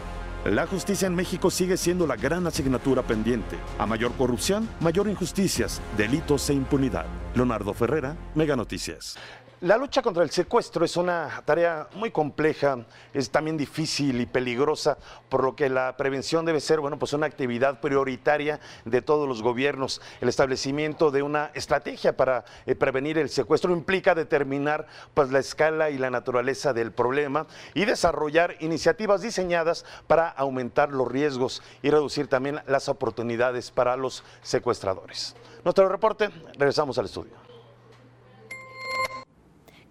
[0.47, 3.57] La justicia en México sigue siendo la gran asignatura pendiente.
[3.79, 7.05] A mayor corrupción, mayor injusticias, delitos e impunidad.
[7.35, 9.17] Leonardo Ferrera, Mega Noticias.
[9.61, 14.99] La lucha contra el secuestro es una tarea muy compleja, es también difícil y peligrosa,
[15.29, 19.41] por lo que la prevención debe ser, bueno, pues una actividad prioritaria de todos los
[19.41, 19.99] gobiernos.
[20.21, 25.89] El establecimiento de una estrategia para eh, prevenir el secuestro implica determinar pues la escala
[25.89, 32.27] y la naturaleza del problema y desarrollar iniciativas diseñadas para aumentar los riesgos y reducir
[32.27, 35.35] también las oportunidades para los secuestradores.
[35.63, 37.46] Nuestro reporte, regresamos al estudio.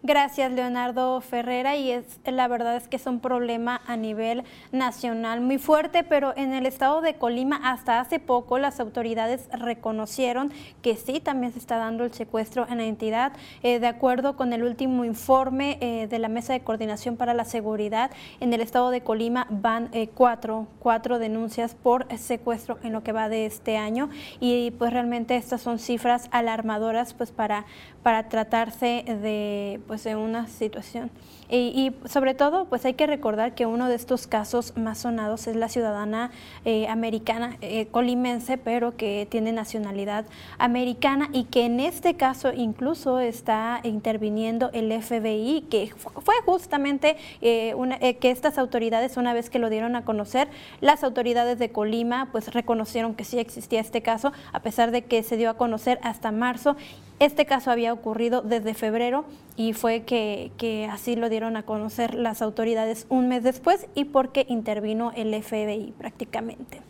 [0.06, 1.74] Gracias, Leonardo Ferrera.
[1.74, 6.32] Y es la verdad es que es un problema a nivel nacional muy fuerte, pero
[6.36, 11.58] en el estado de Colima hasta hace poco las autoridades reconocieron que sí, también se
[11.58, 13.32] está dando el secuestro en la entidad.
[13.64, 17.44] Eh, de acuerdo con el último informe eh, de la Mesa de Coordinación para la
[17.44, 23.02] Seguridad, en el estado de Colima van eh, cuatro, cuatro denuncias por secuestro en lo
[23.02, 24.08] que va de este año.
[24.38, 27.66] Y pues realmente estas son cifras alarmadoras pues para,
[28.06, 31.10] para tratarse de pues de una situación.
[31.48, 35.56] Y, sobre todo, pues hay que recordar que uno de estos casos más sonados es
[35.56, 36.30] la ciudadana
[36.64, 40.24] eh, americana, eh, colimense, pero que tiene nacionalidad
[40.58, 47.74] americana y que en este caso incluso está interviniendo el FBI, que fue justamente eh,
[47.74, 50.48] una, que estas autoridades, una vez que lo dieron a conocer,
[50.80, 55.22] las autoridades de Colima pues reconocieron que sí existía este caso, a pesar de que
[55.22, 56.76] se dio a conocer hasta marzo
[57.18, 59.24] este caso había ocurrido desde febrero
[59.56, 64.44] y fue que, así lo dieron a conocer las autoridades un mes después y porque
[64.48, 66.82] intervino el FBI prácticamente.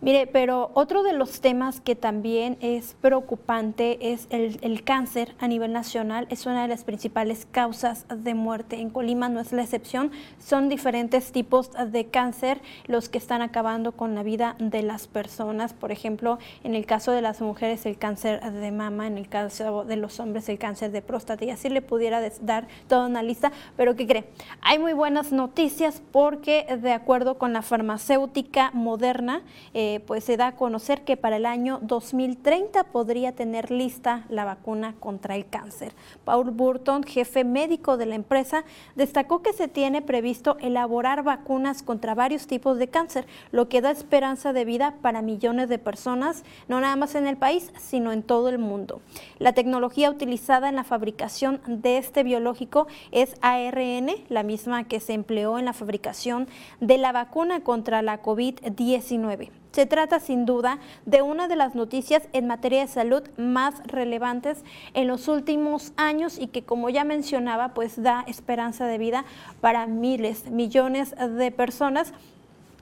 [0.00, 5.72] Mire, pero otro de los temas que también es preocupante es el, cáncer a nivel
[5.72, 6.28] nacional.
[6.30, 8.76] Es una de las principales causas de muerte.
[8.76, 10.12] En Colima no es la excepción.
[10.38, 15.72] Son diferentes tipos de cáncer los que están acabando con la vida de las personas.
[15.72, 19.82] Por ejemplo, en el caso de las mujeres el cáncer de mama, en el caso
[19.82, 21.44] de los hombres el cáncer de próstata.
[21.44, 23.50] Y así le pudiera dar toda una lista.
[23.76, 24.26] Pero ¿qué cree?
[24.60, 29.42] Hay muy buenas noticias porque de acuerdo con la farmacéutica moderna,
[29.74, 34.44] eh, pues se da a conocer que para el año 2030 podría tener lista la
[34.44, 35.92] vacuna contra el cáncer.
[36.24, 38.64] Paul Burton, jefe médico de la empresa,
[38.96, 43.90] destacó que se tiene previsto elaborar vacunas contra varios tipos de cáncer, lo que da
[43.90, 48.22] esperanza de vida para millones de personas, no nada más en el país, sino en
[48.22, 49.00] todo el mundo.
[49.38, 55.14] La tecnología utilizada en la fabricación de este biológico es ARN, la misma que se
[55.14, 56.48] empleó en la fabricación
[56.80, 59.50] de la vacuna contra la COVID-19.
[59.72, 64.64] Se trata sin duda de una de las noticias en materia de salud más relevantes
[64.94, 69.24] en los últimos años y que como ya mencionaba pues da esperanza de vida
[69.60, 72.12] para miles, millones de personas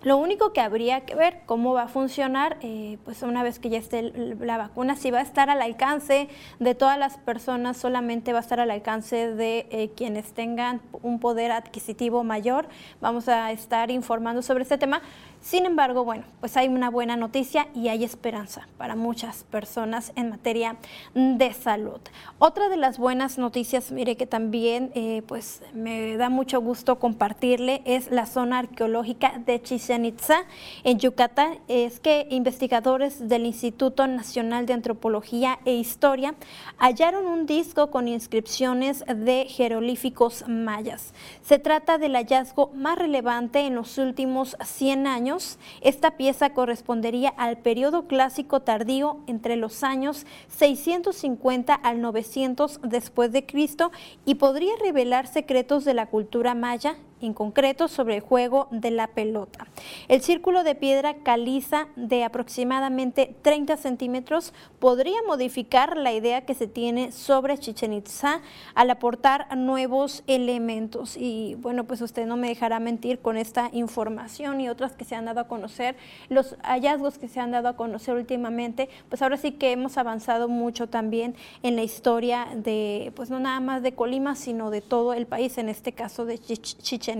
[0.07, 3.71] lo único que habría que ver cómo va a funcionar, eh, pues una vez que
[3.71, 6.29] ya esté la vacuna, si va a estar al alcance
[6.61, 11.19] de todas las personas, solamente va a estar al alcance de eh, quienes tengan un
[11.19, 12.69] poder adquisitivo mayor.
[13.01, 15.03] Vamos a estar informando sobre este tema.
[15.47, 20.31] Sin embargo, bueno, pues hay una buena noticia y hay esperanza para muchas personas en
[20.31, 20.75] materia
[21.15, 22.01] de salud.
[22.41, 27.83] Otra de las buenas noticias, mire que también eh, pues me da mucho gusto compartirle,
[27.85, 30.39] es la zona arqueológica de Chichen Itza
[30.83, 31.61] en Yucatán.
[31.69, 36.35] Es que investigadores del Instituto Nacional de Antropología e Historia
[36.77, 41.15] hallaron un disco con inscripciones de jeroglíficos mayas.
[41.43, 45.36] Se trata del hallazgo más relevante en los últimos 100 años
[45.81, 53.47] esta pieza correspondería al periodo clásico tardío entre los años 650 al 900 después de
[53.47, 53.93] Cristo
[54.25, 56.97] y podría revelar secretos de la cultura maya
[57.27, 59.67] en concreto sobre el juego de la pelota.
[60.09, 66.67] El círculo de piedra caliza de aproximadamente 30 centímetros podría modificar la idea que se
[66.67, 68.41] tiene sobre Chichen Itza
[68.75, 71.17] al aportar nuevos elementos.
[71.17, 75.15] Y bueno, pues usted no me dejará mentir con esta información y otras que se
[75.15, 75.97] han dado a conocer,
[76.29, 80.49] los hallazgos que se han dado a conocer últimamente, pues ahora sí que hemos avanzado
[80.49, 85.15] mucho también en la historia de, pues no nada más de Colima, sino de todo
[85.15, 87.16] el país, en este caso de Chichen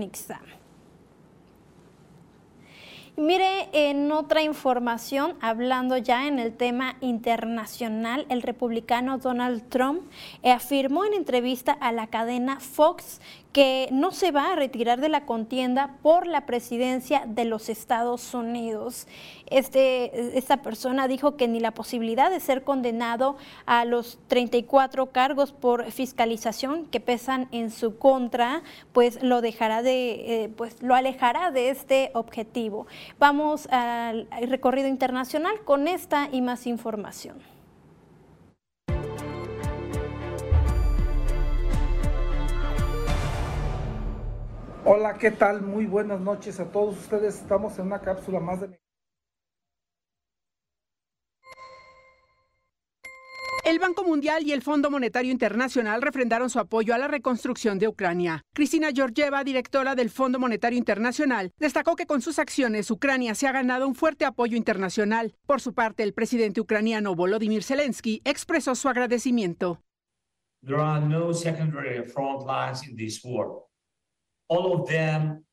[3.19, 10.03] Mire, en otra información, hablando ya en el tema internacional, el republicano Donald Trump
[10.43, 13.19] afirmó en entrevista a la cadena Fox
[13.57, 18.35] que no se va a retirar de la contienda por la presidencia de los Estados
[18.35, 19.07] Unidos.
[19.47, 25.53] Este, esta persona dijo que ni la posibilidad de ser condenado a los 34 cargos
[25.53, 28.61] por fiscalización que pesan en su contra,
[28.93, 32.85] pues lo dejará de, eh, pues lo alejará de este objetivo.
[33.17, 37.56] Vamos al recorrido internacional con esta y más información.
[44.89, 45.63] Hola, ¿qué tal?
[45.63, 47.35] Muy buenas noches a todos ustedes.
[47.41, 48.79] Estamos en una cápsula más de...
[53.65, 57.89] El Banco Mundial y el Fondo Monetario Internacional refrendaron su apoyo a la reconstrucción de
[57.89, 58.45] Ucrania.
[58.53, 63.51] Cristina Georgieva, directora del Fondo Monetario Internacional, destacó que con sus acciones Ucrania se ha
[63.51, 65.35] ganado un fuerte apoyo internacional.
[65.45, 69.83] Por su parte, el presidente ucraniano Volodymyr Zelensky expresó su agradecimiento.
[70.63, 73.66] there are no secondary front lines in this war.
[74.49, 75.45] All of them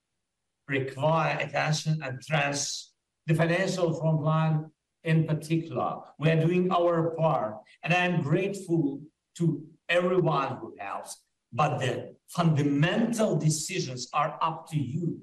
[0.68, 2.92] require attention and trust
[3.26, 4.70] the financial front line
[5.02, 5.98] in particular.
[6.18, 9.00] We are doing our part, and I am grateful
[9.36, 11.20] to everyone who helps.
[11.52, 15.20] But the fundamental decisions are up to you.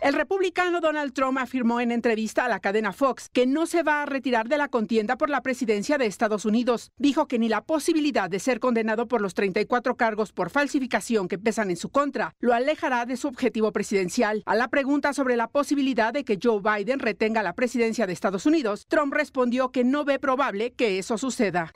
[0.00, 4.02] El republicano Donald Trump afirmó en entrevista a la cadena Fox que no se va
[4.02, 6.92] a retirar de la contienda por la presidencia de Estados Unidos.
[6.98, 11.36] Dijo que ni la posibilidad de ser condenado por los 34 cargos por falsificación que
[11.36, 14.44] pesan en su contra lo alejará de su objetivo presidencial.
[14.46, 18.46] A la pregunta sobre la posibilidad de que Joe Biden retenga la presidencia de Estados
[18.46, 21.72] Unidos, Trump respondió que no ve probable que eso suceda.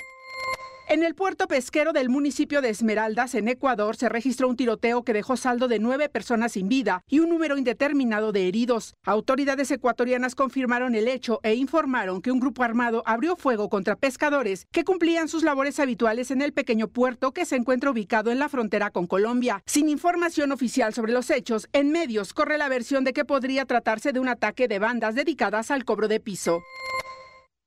[0.93, 5.15] En el puerto pesquero del municipio de Esmeraldas, en Ecuador, se registró un tiroteo que
[5.15, 8.95] dejó saldo de nueve personas sin vida y un número indeterminado de heridos.
[9.03, 14.67] Autoridades ecuatorianas confirmaron el hecho e informaron que un grupo armado abrió fuego contra pescadores
[14.71, 18.51] que cumplían sus labores habituales en el pequeño puerto que se encuentra ubicado en la
[18.51, 19.63] frontera con Colombia.
[19.65, 24.13] Sin información oficial sobre los hechos, en medios corre la versión de que podría tratarse
[24.13, 26.61] de un ataque de bandas dedicadas al cobro de piso.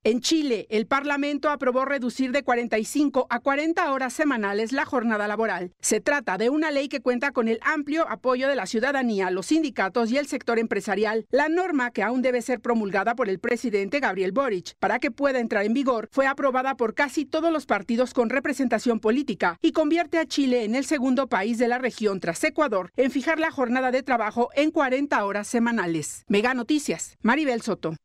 [0.08, 5.72] En Chile, el Parlamento aprobó reducir de 45 a 40 horas semanales la jornada laboral.
[5.82, 9.47] Se trata de una ley que cuenta con el amplio apoyo de la ciudadanía, los
[9.47, 11.26] sindicatos y el sector empresarial.
[11.32, 15.39] La norma, que aún debe ser promulgada por el presidente Gabriel Boric para que pueda
[15.39, 20.20] entrar en vigor, fue aprobada por casi todos los partidos con representación política y convierte
[20.20, 23.89] a Chile en el segundo país de la región tras Ecuador en fijar la jornada
[23.89, 26.26] de trabajo en 40 horas semanales.
[26.28, 27.95] Mega Noticias, Maribel Soto.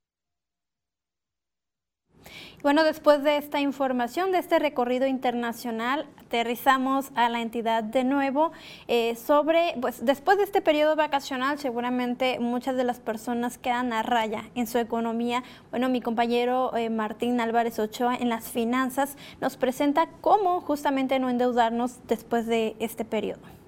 [2.62, 8.52] Bueno, después de esta información, de este recorrido internacional, aterrizamos a la entidad de nuevo
[8.86, 14.02] eh, sobre, pues después de este periodo vacacional, seguramente muchas de las personas quedan a
[14.02, 15.42] raya en su economía.
[15.70, 21.30] Bueno, mi compañero eh, Martín Álvarez Ochoa en las finanzas nos presenta cómo justamente no
[21.30, 23.59] endeudarnos después de este periodo.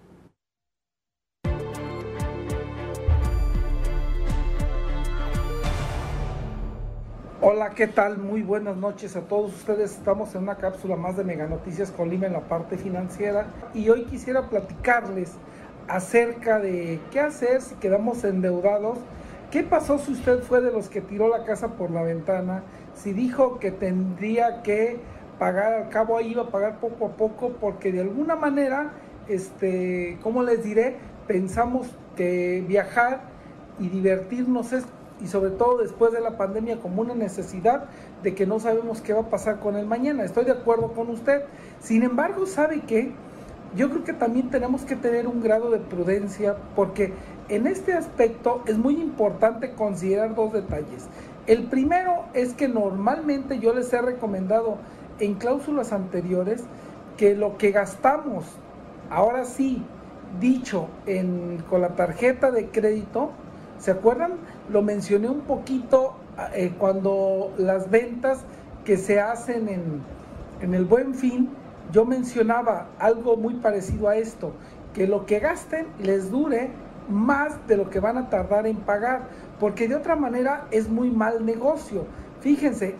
[7.44, 8.18] Hola, ¿qué tal?
[8.18, 9.96] Muy buenas noches a todos ustedes.
[9.96, 13.88] Estamos en una cápsula más de Mega Noticias con Lima en la parte financiera y
[13.88, 15.32] hoy quisiera platicarles
[15.88, 19.00] acerca de qué hacer si quedamos endeudados.
[19.50, 22.62] ¿Qué pasó si usted fue de los que tiró la casa por la ventana?
[22.94, 25.00] Si dijo que tendría que
[25.40, 28.92] pagar, al cabo ahí iba a pagar poco a poco porque de alguna manera,
[29.26, 30.94] este, ¿cómo les diré?
[31.26, 33.22] Pensamos que viajar
[33.80, 34.84] y divertirnos es
[35.22, 37.84] y sobre todo después de la pandemia como una necesidad
[38.22, 40.24] de que no sabemos qué va a pasar con el mañana.
[40.24, 41.42] Estoy de acuerdo con usted.
[41.80, 43.12] Sin embargo, ¿sabe qué?
[43.74, 47.12] Yo creo que también tenemos que tener un grado de prudencia porque
[47.48, 51.06] en este aspecto es muy importante considerar dos detalles.
[51.46, 54.76] El primero es que normalmente yo les he recomendado
[55.18, 56.64] en cláusulas anteriores
[57.16, 58.44] que lo que gastamos,
[59.10, 59.82] ahora sí,
[60.40, 63.32] dicho en, con la tarjeta de crédito,
[63.82, 64.32] ¿se acuerdan?
[64.70, 66.14] lo mencioné un poquito
[66.54, 68.44] eh, cuando las ventas
[68.84, 70.02] que se hacen en,
[70.60, 71.50] en el buen fin,
[71.92, 74.52] yo mencionaba algo muy parecido a esto,
[74.94, 76.70] que lo que gasten les dure
[77.08, 79.22] más de lo que van a tardar en pagar,
[79.58, 82.06] porque de otra manera es muy mal negocio.
[82.40, 82.94] Fíjense,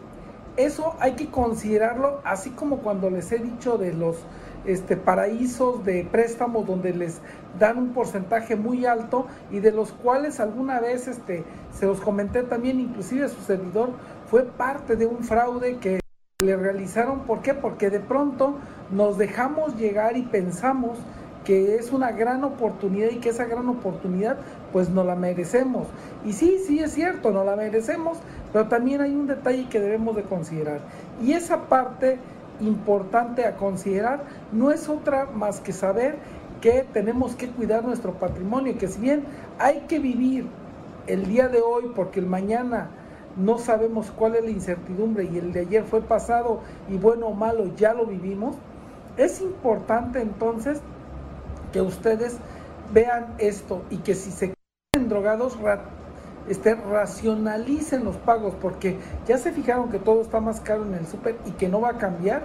[0.56, 4.16] eso hay que considerarlo así como cuando les he dicho de los
[4.64, 7.20] este, paraísos de préstamos donde les
[7.58, 12.42] dan un porcentaje muy alto y de los cuales alguna vez este, se los comenté
[12.42, 13.90] también, inclusive su servidor
[14.30, 16.00] fue parte de un fraude que
[16.40, 17.20] le realizaron.
[17.20, 17.54] ¿Por qué?
[17.54, 18.56] Porque de pronto
[18.90, 20.98] nos dejamos llegar y pensamos
[21.44, 24.38] que es una gran oportunidad y que esa gran oportunidad
[24.72, 25.88] pues no la merecemos.
[26.24, 28.18] Y sí, sí es cierto, no la merecemos,
[28.52, 30.80] pero también hay un detalle que debemos de considerar.
[31.22, 32.18] Y esa parte
[32.60, 34.24] importante a considerar.
[34.52, 36.16] No es otra más que saber
[36.60, 39.24] que tenemos que cuidar nuestro patrimonio, que si bien
[39.58, 40.46] hay que vivir
[41.06, 42.88] el día de hoy porque el mañana
[43.36, 47.34] no sabemos cuál es la incertidumbre y el de ayer fue pasado y bueno o
[47.34, 48.56] malo ya lo vivimos,
[49.16, 50.80] es importante entonces
[51.72, 52.36] que ustedes
[52.92, 54.52] vean esto y que si se
[54.92, 55.58] quedan drogados
[56.48, 61.06] este, racionalicen los pagos porque ya se fijaron que todo está más caro en el
[61.06, 62.44] súper y que no va a cambiar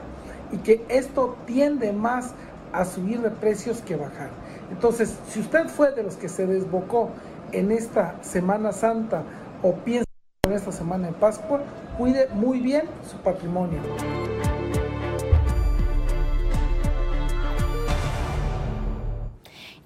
[0.51, 2.33] y que esto tiende más
[2.73, 4.29] a subir de precios que bajar.
[4.71, 7.09] Entonces, si usted fue de los que se desbocó
[7.51, 9.23] en esta Semana Santa
[9.63, 10.05] o piensa
[10.45, 11.61] en esta semana de Pascua,
[11.97, 13.79] cuide muy bien su patrimonio.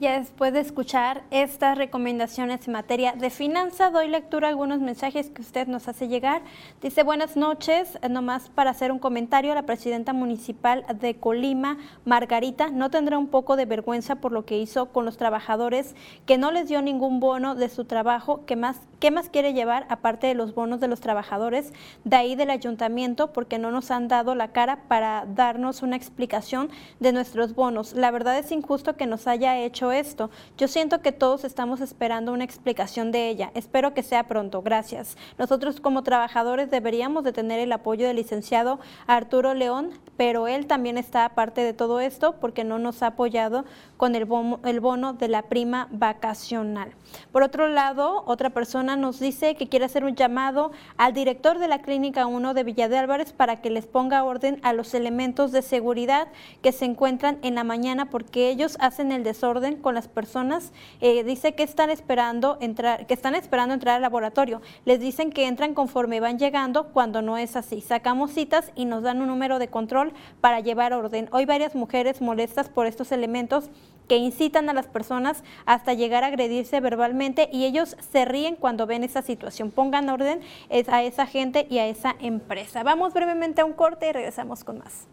[0.01, 5.29] Ya después de escuchar estas recomendaciones en materia de finanza, doy lectura a algunos mensajes
[5.29, 6.41] que usted nos hace llegar.
[6.81, 12.89] Dice, buenas noches, nomás para hacer un comentario, la presidenta municipal de Colima, Margarita, no
[12.89, 15.95] tendrá un poco de vergüenza por lo que hizo con los trabajadores,
[16.25, 19.85] que no les dio ningún bono de su trabajo, ¿qué más, qué más quiere llevar
[19.87, 21.73] aparte de los bonos de los trabajadores
[22.05, 23.33] de ahí del ayuntamiento?
[23.33, 27.93] Porque no nos han dado la cara para darnos una explicación de nuestros bonos.
[27.93, 30.29] La verdad es injusto que nos haya hecho esto.
[30.57, 33.51] Yo siento que todos estamos esperando una explicación de ella.
[33.53, 34.61] Espero que sea pronto.
[34.61, 35.17] Gracias.
[35.37, 40.97] Nosotros como trabajadores deberíamos de tener el apoyo del licenciado Arturo León, pero él también
[40.97, 43.65] está aparte de todo esto porque no nos ha apoyado
[43.97, 46.93] con el bono, el bono de la prima vacacional.
[47.31, 51.67] Por otro lado, otra persona nos dice que quiere hacer un llamado al director de
[51.67, 55.51] la Clínica 1 de Villa de Álvarez para que les ponga orden a los elementos
[55.51, 56.27] de seguridad
[56.61, 60.71] que se encuentran en la mañana porque ellos hacen el desorden con las personas.
[60.99, 64.61] Eh, dice que están esperando entrar, que están esperando entrar al laboratorio.
[64.85, 67.81] Les dicen que entran conforme van llegando cuando no es así.
[67.81, 71.29] Sacamos citas y nos dan un número de control para llevar orden.
[71.31, 73.69] Hoy varias mujeres molestas por estos elementos
[74.07, 78.85] que incitan a las personas hasta llegar a agredirse verbalmente y ellos se ríen cuando
[78.85, 79.71] ven esa situación.
[79.71, 80.41] Pongan orden
[80.87, 82.83] a esa gente y a esa empresa.
[82.83, 85.07] Vamos brevemente a un corte y regresamos con más.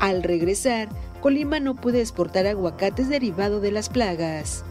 [0.00, 0.88] Al regresar,
[1.20, 4.64] Colima no puede exportar aguacates derivado de las plagas.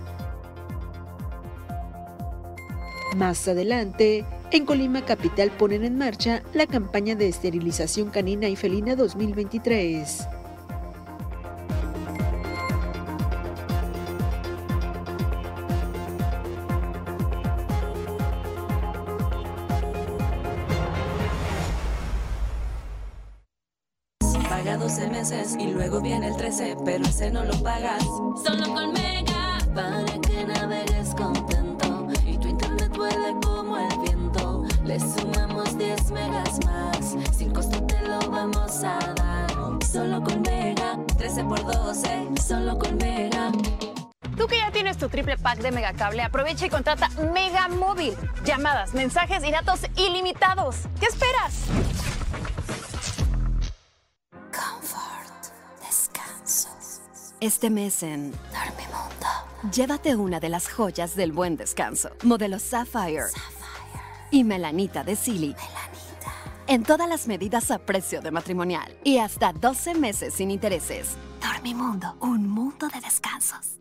[3.15, 8.95] Más adelante, en Colima Capital ponen en marcha la campaña de esterilización canina y felina
[8.95, 10.27] 2023.
[24.59, 28.03] Paga 12 meses y luego viene el 13, pero ese no lo pagas.
[28.03, 34.65] Solo con Mega, para que navegues contento y tu internet vuele como el viento.
[34.83, 39.49] Le sumamos 10 megas más, sin costo te lo vamos a dar.
[39.89, 43.53] Solo con Mega, 13 por 12, solo con Mega.
[44.35, 48.13] Tú que ya tienes tu triple pack de Megacable, aprovecha y contrata Mega Móvil.
[48.43, 50.79] Llamadas, mensajes y datos ilimitados.
[50.99, 52.08] ¿Qué esperas?
[57.41, 62.09] Este mes en Dormimundo, llévate una de las joyas del buen descanso.
[62.23, 63.27] Modelo Sapphire,
[64.29, 65.55] y Melanita de Silly.
[66.67, 71.15] En todas las medidas a precio de matrimonial y hasta 12 meses sin intereses.
[71.41, 73.79] Dormimundo, un mundo de descansos.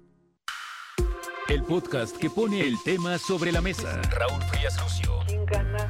[1.49, 4.01] El podcast que pone el tema sobre la mesa.
[4.03, 5.19] Raúl Frías Lucio.
[5.27, 5.89] ¿Quién gana?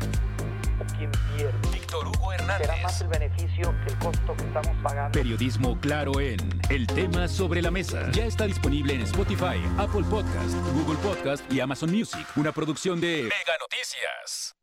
[2.56, 5.12] Será más el beneficio que el costo que estamos pagando.
[5.12, 6.38] Periodismo claro en
[6.70, 8.10] El tema sobre la mesa.
[8.12, 12.26] Ya está disponible en Spotify, Apple Podcast, Google Podcast y Amazon Music.
[12.36, 14.54] Una producción de Mega Noticias.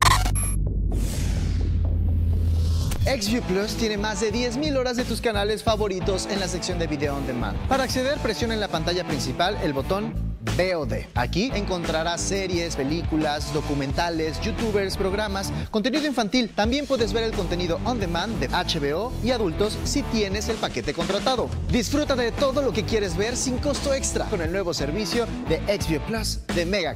[3.05, 6.87] XView Plus tiene más de 10.000 horas de tus canales favoritos en la sección de
[6.87, 7.55] Video on Demand.
[7.67, 11.07] Para acceder, presiona en la pantalla principal el botón VOD.
[11.15, 16.49] Aquí encontrarás series, películas, documentales, youtubers, programas, contenido infantil.
[16.49, 20.93] También puedes ver el contenido on demand de HBO y adultos si tienes el paquete
[20.93, 21.49] contratado.
[21.71, 25.57] Disfruta de todo lo que quieres ver sin costo extra con el nuevo servicio de
[25.79, 26.95] XView Plus de Mega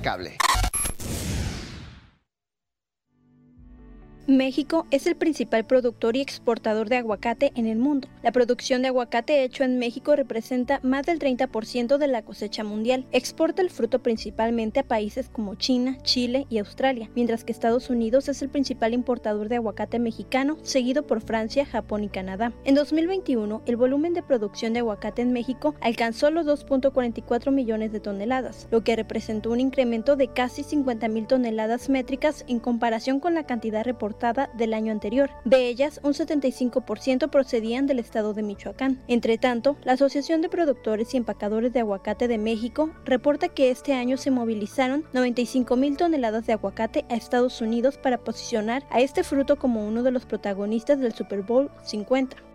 [4.30, 8.08] México es el principal productor y exportador de aguacate en el mundo.
[8.22, 13.08] La producción de aguacate hecho en México representa más del 30% de la cosecha mundial.
[13.12, 18.30] Exporta el fruto principalmente a países como China, Chile y Australia, mientras que Estados Unidos
[18.30, 22.54] es el principal importador de aguacate mexicano, seguido por Francia, Japón y Canadá.
[22.66, 28.00] En 2021, el volumen de producción de aguacate en México alcanzó los 2.44 millones de
[28.00, 33.34] toneladas, lo que representó un incremento de casi 50 mil toneladas métricas en comparación con
[33.34, 34.19] la cantidad reportada
[34.54, 35.30] del año anterior.
[35.46, 39.02] De ellas, un 75% procedían del estado de Michoacán.
[39.08, 43.94] Entre tanto, la Asociación de Productores y Empacadores de Aguacate de México reporta que este
[43.94, 49.24] año se movilizaron 95 mil toneladas de aguacate a Estados Unidos para posicionar a este
[49.24, 52.49] fruto como uno de los protagonistas del Super Bowl 50.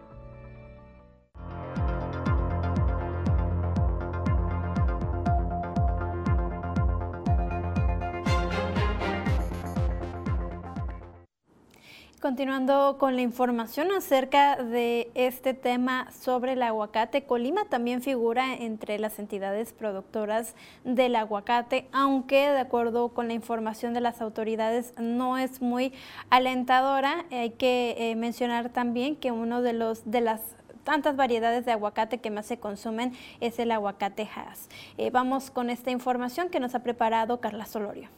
[12.25, 18.99] Continuando con la información acerca de este tema sobre el aguacate, Colima también figura entre
[18.99, 20.55] las entidades productoras
[20.85, 25.93] del aguacate, aunque de acuerdo con la información de las autoridades no es muy
[26.31, 27.27] alentadora.
[27.31, 30.41] Hay que eh, mencionar también que uno de los de las
[30.83, 34.71] tantas variedades de aguacate que más se consumen es el aguacate Hass.
[34.97, 38.09] Eh, vamos con esta información que nos ha preparado Carla Solorio.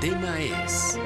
[0.00, 0.98] Tema es...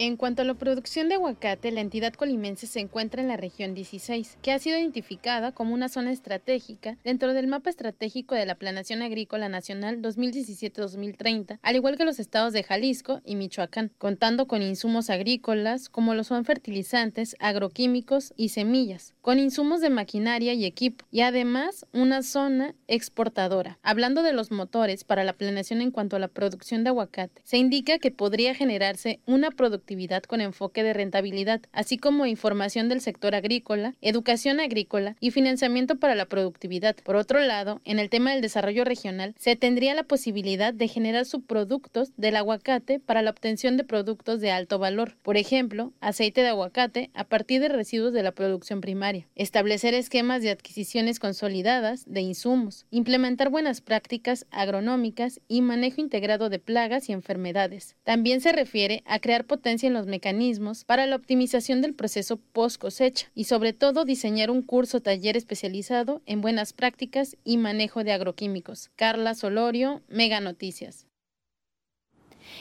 [0.00, 3.74] En cuanto a la producción de aguacate, la entidad colimense se encuentra en la región
[3.74, 8.54] 16, que ha sido identificada como una zona estratégica dentro del mapa estratégico de la
[8.54, 14.62] Planación Agrícola Nacional 2017-2030, al igual que los estados de Jalisco y Michoacán, contando con
[14.62, 21.06] insumos agrícolas como lo son fertilizantes, agroquímicos y semillas, con insumos de maquinaria y equipo,
[21.10, 23.80] y además una zona exportadora.
[23.82, 27.56] Hablando de los motores para la planeación en cuanto a la producción de aguacate, se
[27.56, 29.87] indica que podría generarse una producción
[30.26, 36.14] con enfoque de rentabilidad, así como información del sector agrícola, educación agrícola y financiamiento para
[36.14, 36.96] la productividad.
[36.96, 41.24] Por otro lado, en el tema del desarrollo regional, se tendría la posibilidad de generar
[41.24, 46.48] subproductos del aguacate para la obtención de productos de alto valor, por ejemplo, aceite de
[46.48, 52.20] aguacate a partir de residuos de la producción primaria, establecer esquemas de adquisiciones consolidadas de
[52.20, 57.96] insumos, implementar buenas prácticas agronómicas y manejo integrado de plagas y enfermedades.
[58.04, 59.46] También se refiere a crear
[59.86, 64.62] en los mecanismos para la optimización del proceso post cosecha y sobre todo diseñar un
[64.62, 68.90] curso taller especializado en buenas prácticas y manejo de agroquímicos.
[68.96, 71.07] Carla Solorio, Mega Noticias.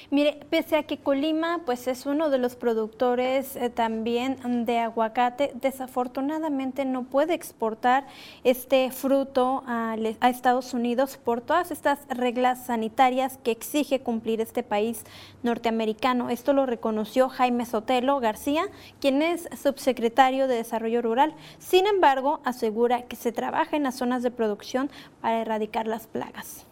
[0.09, 5.51] Mire, pese a que Colima pues es uno de los productores eh, también de aguacate,
[5.55, 8.07] desafortunadamente no puede exportar
[8.45, 14.63] este fruto a, a, Estados Unidos por todas estas reglas sanitarias que exige cumplir este
[14.63, 15.03] país
[15.43, 16.29] norteamericano.
[16.29, 18.69] Esto lo reconoció Jaime Sotelo García,
[19.01, 21.35] quien es subsecretario de Desarrollo Rural.
[21.59, 24.89] Sin embargo, asegura que se trabaja en las zonas de producción
[25.19, 26.65] para erradicar las plagas.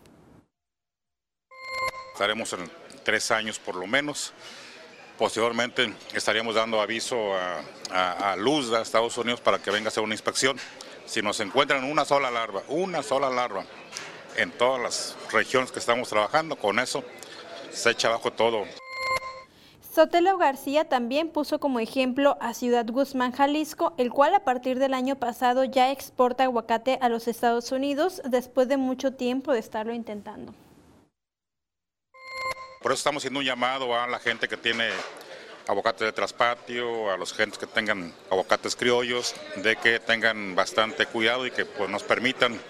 [2.14, 4.34] Estaremos en tres años por lo menos.
[5.18, 10.14] Posteriormente estaríamos dando aviso a, Luz de Estados Unidos para que venga a hacer una
[10.14, 10.58] inspección.
[11.06, 13.64] Si nos encuentran una sola larva, una sola larva
[14.36, 17.06] en todas las regiones que estamos trabajando, con eso
[17.72, 18.66] se echa abajo todo.
[19.94, 24.94] Sotelo García también puso como ejemplo a Ciudad Guzmán, Jalisco, el cual a partir del
[24.94, 29.94] año pasado ya exporta aguacate a los Estados Unidos después de mucho tiempo de estarlo
[29.94, 30.54] intentando.
[32.86, 34.92] Por eso estamos haciendo un llamado a la gente que tiene
[35.68, 41.48] aguacates de traspatio, a los gentes que tengan aguacates criollos, de que tengan bastante cuidado
[41.48, 42.62] y que pues, nos permitan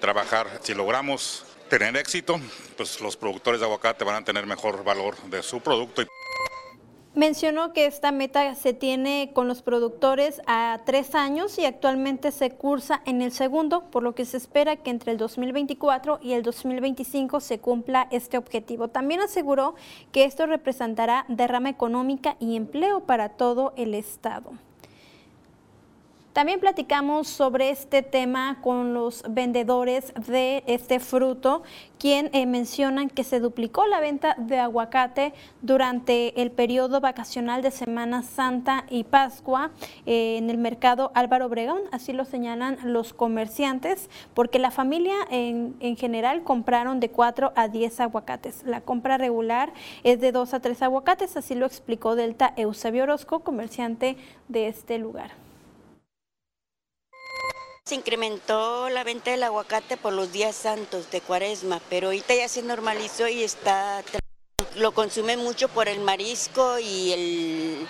[0.00, 0.48] trabajar.
[0.62, 2.40] Si logramos tener éxito,
[2.78, 6.02] pues los productores de aguacate van a tener mejor valor de su producto.
[7.18, 12.52] Mencionó que esta meta se tiene con los productores a tres años y actualmente se
[12.52, 16.44] cursa en el segundo, por lo que se espera que entre el 2024 y el
[16.44, 18.86] 2025 se cumpla este objetivo.
[18.86, 19.74] También aseguró
[20.12, 24.52] que esto representará derrama económica y empleo para todo el Estado.
[26.38, 31.64] También platicamos sobre este tema con los vendedores de este fruto,
[31.98, 35.32] quien eh, mencionan que se duplicó la venta de aguacate
[35.62, 39.72] durante el periodo vacacional de Semana Santa y Pascua
[40.06, 45.74] eh, en el mercado Álvaro Obregón, así lo señalan los comerciantes, porque la familia en,
[45.80, 48.62] en general compraron de 4 a 10 aguacates.
[48.64, 49.72] La compra regular
[50.04, 54.16] es de 2 a 3 aguacates, así lo explicó Delta Eusebio Orozco, comerciante
[54.46, 55.47] de este lugar.
[57.88, 62.46] Se incrementó la venta del aguacate por los días santos de cuaresma, pero ahorita ya
[62.46, 64.04] se normalizó y está...
[64.74, 67.88] Lo consume mucho por el marisco y el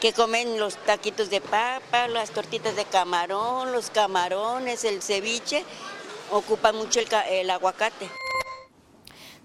[0.00, 5.64] que comen los taquitos de papa, las tortitas de camarón, los camarones, el ceviche,
[6.30, 8.08] ocupa mucho el aguacate.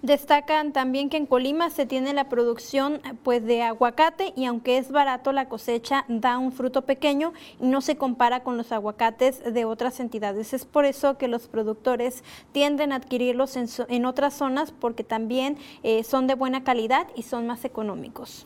[0.05, 4.91] Destacan también que en Colima se tiene la producción pues de aguacate y aunque es
[4.91, 9.65] barato la cosecha da un fruto pequeño y no se compara con los aguacates de
[9.65, 10.53] otras entidades.
[10.53, 16.03] Es por eso que los productores tienden a adquirirlos en, otras zonas porque también eh,
[16.03, 18.45] son de buena calidad y son más económicos.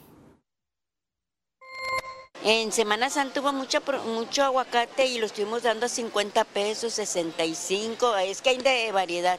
[2.45, 3.79] En Semana Santa hubo mucho,
[4.15, 9.37] mucho aguacate y lo estuvimos dando a 50 pesos, 65, es que hay de variedad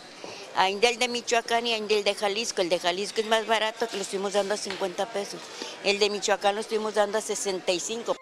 [0.57, 2.63] a Indel de Michoacán y a Indel de Jalisco.
[2.63, 5.41] El de Jalisco es más barato que lo estuvimos dando a 50 pesos.
[5.85, 8.20] El de Michoacán lo estuvimos dando a 65.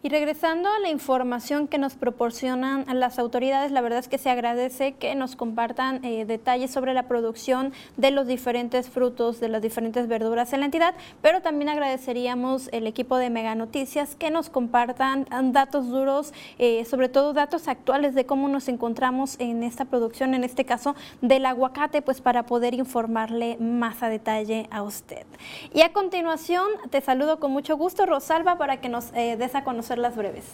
[0.00, 4.30] Y regresando a la información que nos proporcionan las autoridades, la verdad es que se
[4.30, 9.60] agradece que nos compartan eh, detalles sobre la producción de los diferentes frutos, de las
[9.60, 14.50] diferentes verduras en la entidad, pero también agradeceríamos el equipo de Mega Noticias que nos
[14.50, 20.32] compartan datos duros, eh, sobre todo datos actuales de cómo nos encontramos en esta producción,
[20.32, 25.26] en este caso del aguacate, pues para poder informarle más a detalle a usted.
[25.74, 29.64] Y a continuación te saludo con mucho gusto, Rosalba, para que nos eh, des a
[29.64, 30.44] conocer las breves.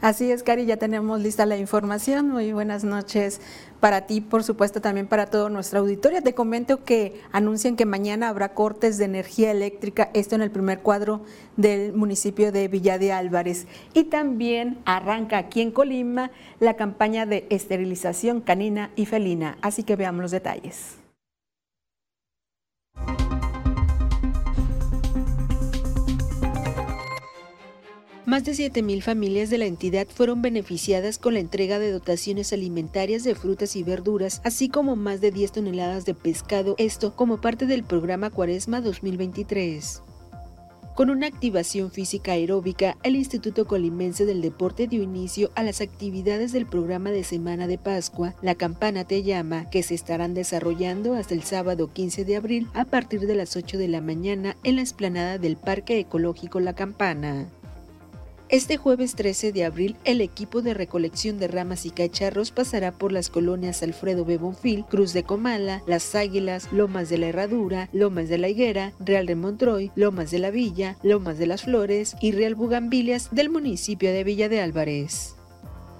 [0.00, 2.28] Así es, Cari, ya tenemos lista la información.
[2.28, 3.40] Muy buenas noches
[3.80, 6.22] para ti, por supuesto, también para todo nuestra auditorio.
[6.22, 10.80] Te comento que anuncian que mañana habrá cortes de energía eléctrica, esto en el primer
[10.80, 11.22] cuadro
[11.56, 13.66] del municipio de Villa de Álvarez.
[13.94, 16.30] Y también arranca aquí en Colima
[16.60, 19.56] la campaña de esterilización canina y felina.
[19.62, 20.98] Así que veamos los detalles.
[28.34, 33.22] Más de 7.000 familias de la entidad fueron beneficiadas con la entrega de dotaciones alimentarias
[33.22, 37.66] de frutas y verduras, así como más de 10 toneladas de pescado, esto como parte
[37.66, 40.02] del programa Cuaresma 2023.
[40.96, 46.50] Con una activación física aeróbica, el Instituto Colimense del Deporte dio inicio a las actividades
[46.50, 51.34] del programa de Semana de Pascua, La Campana Te Llama, que se estarán desarrollando hasta
[51.34, 54.82] el sábado 15 de abril a partir de las 8 de la mañana en la
[54.82, 57.48] explanada del Parque Ecológico La Campana.
[58.50, 63.10] Este jueves 13 de abril, el equipo de recolección de ramas y cacharros pasará por
[63.10, 68.36] las colonias Alfredo Bebonfil, Cruz de Comala, Las Águilas, Lomas de la Herradura, Lomas de
[68.36, 72.54] la Higuera, Real de Montroy, Lomas de la Villa, Lomas de las Flores y Real
[72.54, 75.36] Bugambilias del municipio de Villa de Álvarez.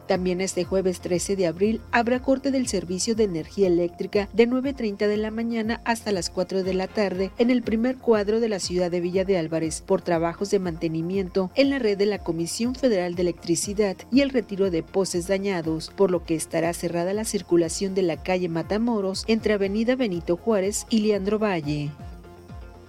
[0.07, 5.07] También este jueves 13 de abril habrá corte del servicio de energía eléctrica de 9.30
[5.07, 8.59] de la mañana hasta las 4 de la tarde en el primer cuadro de la
[8.59, 12.74] ciudad de Villa de Álvarez por trabajos de mantenimiento en la red de la Comisión
[12.74, 17.24] Federal de Electricidad y el retiro de poses dañados, por lo que estará cerrada la
[17.24, 21.90] circulación de la calle Matamoros entre Avenida Benito Juárez y Leandro Valle.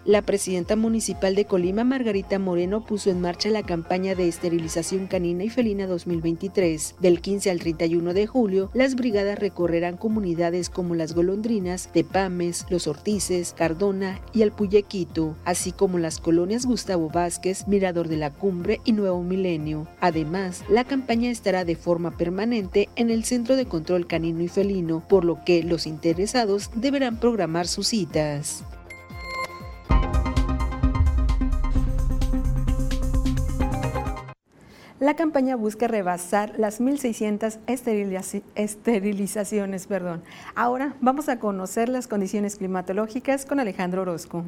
[0.06, 5.44] La presidenta municipal de Colima, Margarita Moreno, puso en marcha la campaña de esterilización canina
[5.44, 6.98] y felina 2023.
[7.00, 12.86] Del 15 al 31 de julio, las brigadas recorrerán comunidades como Las Golondrinas, Tepames, Los
[12.86, 18.92] Ortices, Cardona y Alpuyequito, así como las colonias Gustavo Vázquez, Mirador de la Cumbre y
[18.92, 19.88] Nuevo Milenio.
[20.02, 25.04] Además, la campaña estará de forma permanente en el Centro de Control Canino y Felino,
[25.08, 28.64] por lo que los interesados deberán programar sus citas.
[35.06, 37.60] La campaña busca rebasar las 1.600
[38.56, 39.86] esterilizaciones.
[39.86, 40.24] Perdón.
[40.56, 44.44] Ahora vamos a conocer las condiciones climatológicas con Alejandro Orozco.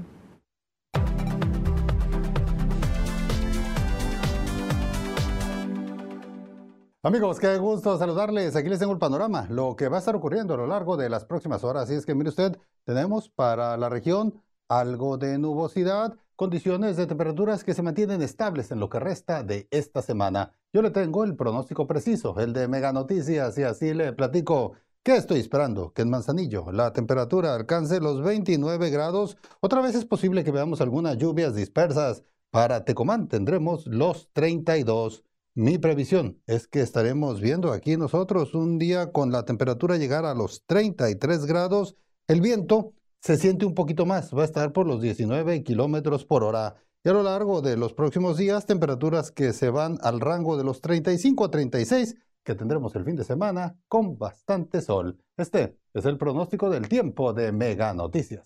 [7.04, 8.56] Amigos, qué gusto saludarles.
[8.56, 11.08] Aquí les tengo el panorama, lo que va a estar ocurriendo a lo largo de
[11.08, 11.84] las próximas horas.
[11.84, 17.64] Así es que mire usted, tenemos para la región algo de nubosidad, condiciones de temperaturas
[17.64, 20.52] que se mantienen estables en lo que resta de esta semana.
[20.72, 24.74] Yo le tengo el pronóstico preciso, el de Mega Noticias, y así le platico.
[25.02, 25.94] ¿Qué estoy esperando?
[25.94, 29.36] Que en Manzanillo la temperatura alcance los 29 grados.
[29.62, 32.24] Otra vez es posible que veamos algunas lluvias dispersas.
[32.52, 35.24] Para Tecomán tendremos los 32.
[35.56, 40.36] Mi previsión es que estaremos viendo aquí nosotros un día con la temperatura llegar a
[40.36, 41.96] los 33 grados.
[42.28, 42.94] El viento
[43.28, 46.76] se siente un poquito más, va a estar por los 19 kilómetros por hora.
[47.04, 50.64] Y a lo largo de los próximos días, temperaturas que se van al rango de
[50.64, 52.16] los 35 a 36
[52.46, 55.22] que tendremos el fin de semana con bastante sol.
[55.36, 58.46] Este es el pronóstico del tiempo de Mega Noticias.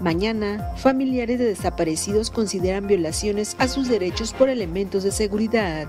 [0.00, 5.88] Mañana, familiares de desaparecidos consideran violaciones a sus derechos por elementos de seguridad.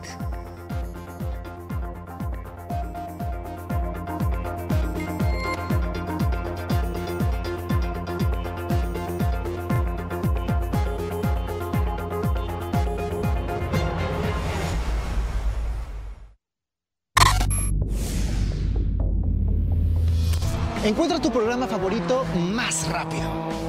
[20.84, 23.69] Encuentra tu programa favorito más rápido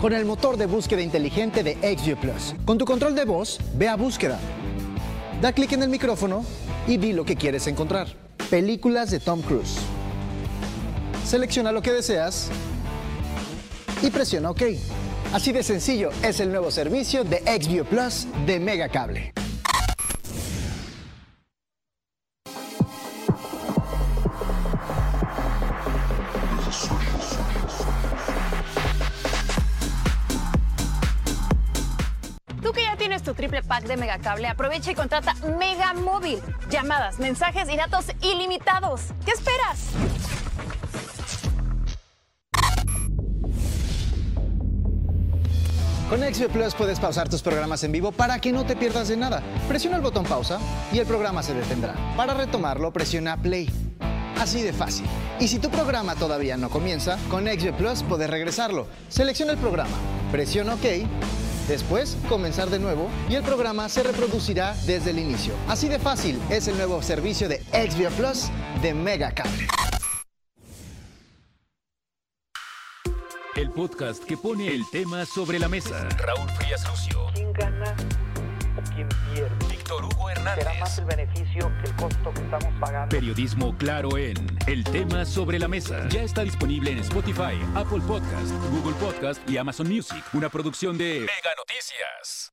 [0.00, 2.54] con el motor de búsqueda inteligente de XView Plus.
[2.64, 4.38] Con tu control de voz, ve a búsqueda.
[5.42, 6.44] Da clic en el micrófono
[6.86, 8.08] y di lo que quieres encontrar.
[8.50, 9.78] Películas de Tom Cruise.
[11.24, 12.48] Selecciona lo que deseas
[14.02, 14.62] y presiona OK.
[15.32, 19.37] Así de sencillo es el nuevo servicio de XView Plus de Megacable.
[33.88, 36.40] De Megacable, aprovecha y contrata Mega Móvil.
[36.70, 39.00] Llamadas, mensajes y datos ilimitados.
[39.24, 39.88] ¿Qué esperas?
[46.08, 49.16] Con XView Plus puedes pausar tus programas en vivo para que no te pierdas de
[49.16, 49.42] nada.
[49.68, 50.58] Presiona el botón pausa
[50.90, 51.94] y el programa se detendrá.
[52.16, 53.68] Para retomarlo, presiona play.
[54.38, 55.04] Así de fácil.
[55.40, 58.86] Y si tu programa todavía no comienza, con XView Plus puedes regresarlo.
[59.08, 59.96] Selecciona el programa,
[60.32, 60.84] presiona OK,
[61.68, 65.54] después comenzar de nuevo y el programa se reproducirá desde el inicio.
[65.68, 68.48] Así de fácil es el nuevo servicio de XView Plus
[68.82, 69.68] de Megacable.
[73.54, 76.08] El podcast que pone el tema sobre la mesa.
[76.10, 77.26] Raúl Frías Lucio.
[77.34, 77.96] ¿Quién gana
[78.76, 79.67] o quién pierde?
[79.88, 80.64] Víctor Hugo Hernández.
[80.64, 83.08] Será más el beneficio que el costo que estamos pagando.
[83.08, 84.36] Periodismo claro en
[84.66, 86.06] El tema sobre la mesa.
[86.10, 90.22] Ya está disponible en Spotify, Apple Podcast, Google Podcast y Amazon Music.
[90.34, 92.52] Una producción de Mega Noticias.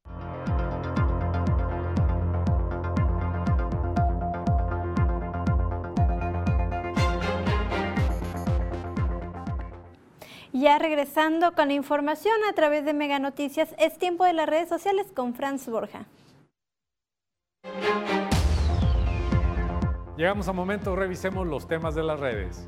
[10.54, 14.70] Ya regresando con la información a través de Mega Noticias, es tiempo de las redes
[14.70, 16.06] sociales con Franz Borja.
[20.18, 22.68] Llegamos a momento, revisemos los temas de las redes.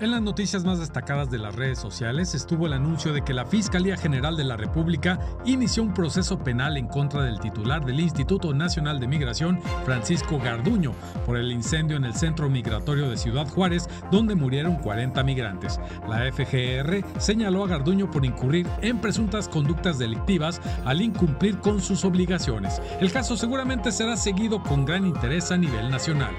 [0.00, 3.44] En las noticias más destacadas de las redes sociales estuvo el anuncio de que la
[3.44, 8.54] Fiscalía General de la República inició un proceso penal en contra del titular del Instituto
[8.54, 10.92] Nacional de Migración, Francisco Garduño,
[11.26, 15.80] por el incendio en el centro migratorio de Ciudad Juárez, donde murieron 40 migrantes.
[16.08, 22.04] La FGR señaló a Garduño por incurrir en presuntas conductas delictivas al incumplir con sus
[22.04, 22.80] obligaciones.
[23.00, 26.36] El caso seguramente será seguido con gran interés a nivel nacional.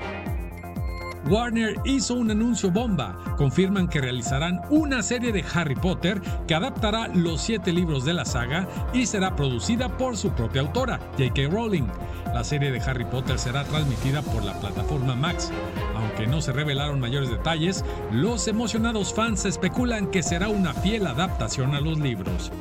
[1.30, 3.16] Warner hizo un anuncio bomba.
[3.38, 8.26] Confirman que realizarán una serie de Harry Potter que adaptará los siete libros de la
[8.26, 11.50] saga y será producida por su propia autora, J.K.
[11.52, 11.88] Rowling.
[12.34, 15.52] La serie de Harry Potter será transmitida por la plataforma Max.
[15.96, 21.76] Aunque no se revelaron mayores detalles, los emocionados fans especulan que será una fiel adaptación
[21.76, 22.52] a los libros.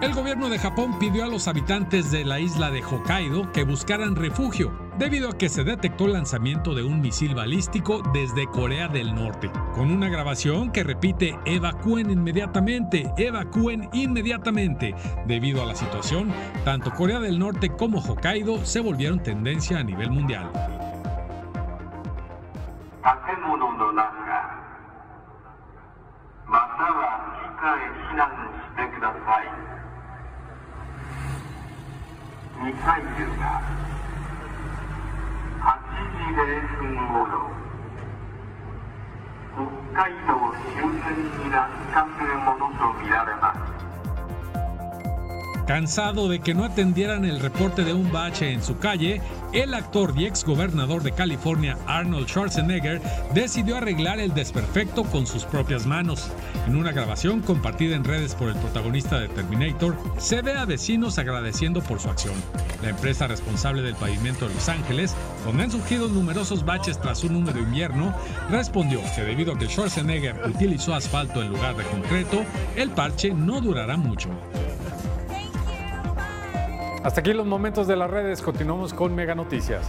[0.00, 4.14] El gobierno de Japón pidió a los habitantes de la isla de Hokkaido que buscaran
[4.14, 9.14] refugio, debido a que se detectó el lanzamiento de un misil balístico desde Corea del
[9.14, 14.94] Norte, con una grabación que repite evacúen inmediatamente, evacúen inmediatamente.
[15.26, 16.32] Debido a la situación,
[16.64, 20.50] tanto Corea del Norte como Hokkaido se volvieron tendencia a nivel mundial.
[39.94, 40.38] 北海道
[40.76, 43.77] 周辺に落下するものとみられます
[45.68, 49.20] Cansado de que no atendieran el reporte de un bache en su calle,
[49.52, 53.02] el actor y ex gobernador de California, Arnold Schwarzenegger,
[53.34, 56.30] decidió arreglar el desperfecto con sus propias manos.
[56.66, 61.18] En una grabación compartida en redes por el protagonista de Terminator, se ve a vecinos
[61.18, 62.34] agradeciendo por su acción.
[62.82, 65.14] La empresa responsable del pavimento de Los Ángeles,
[65.44, 68.14] donde han surgido numerosos baches tras un húmedo invierno,
[68.48, 72.42] respondió que debido a que Schwarzenegger utilizó asfalto en lugar de concreto,
[72.74, 74.30] el parche no durará mucho.
[77.02, 78.42] Hasta aquí los momentos de las redes.
[78.42, 79.86] Continuamos con Mega Noticias.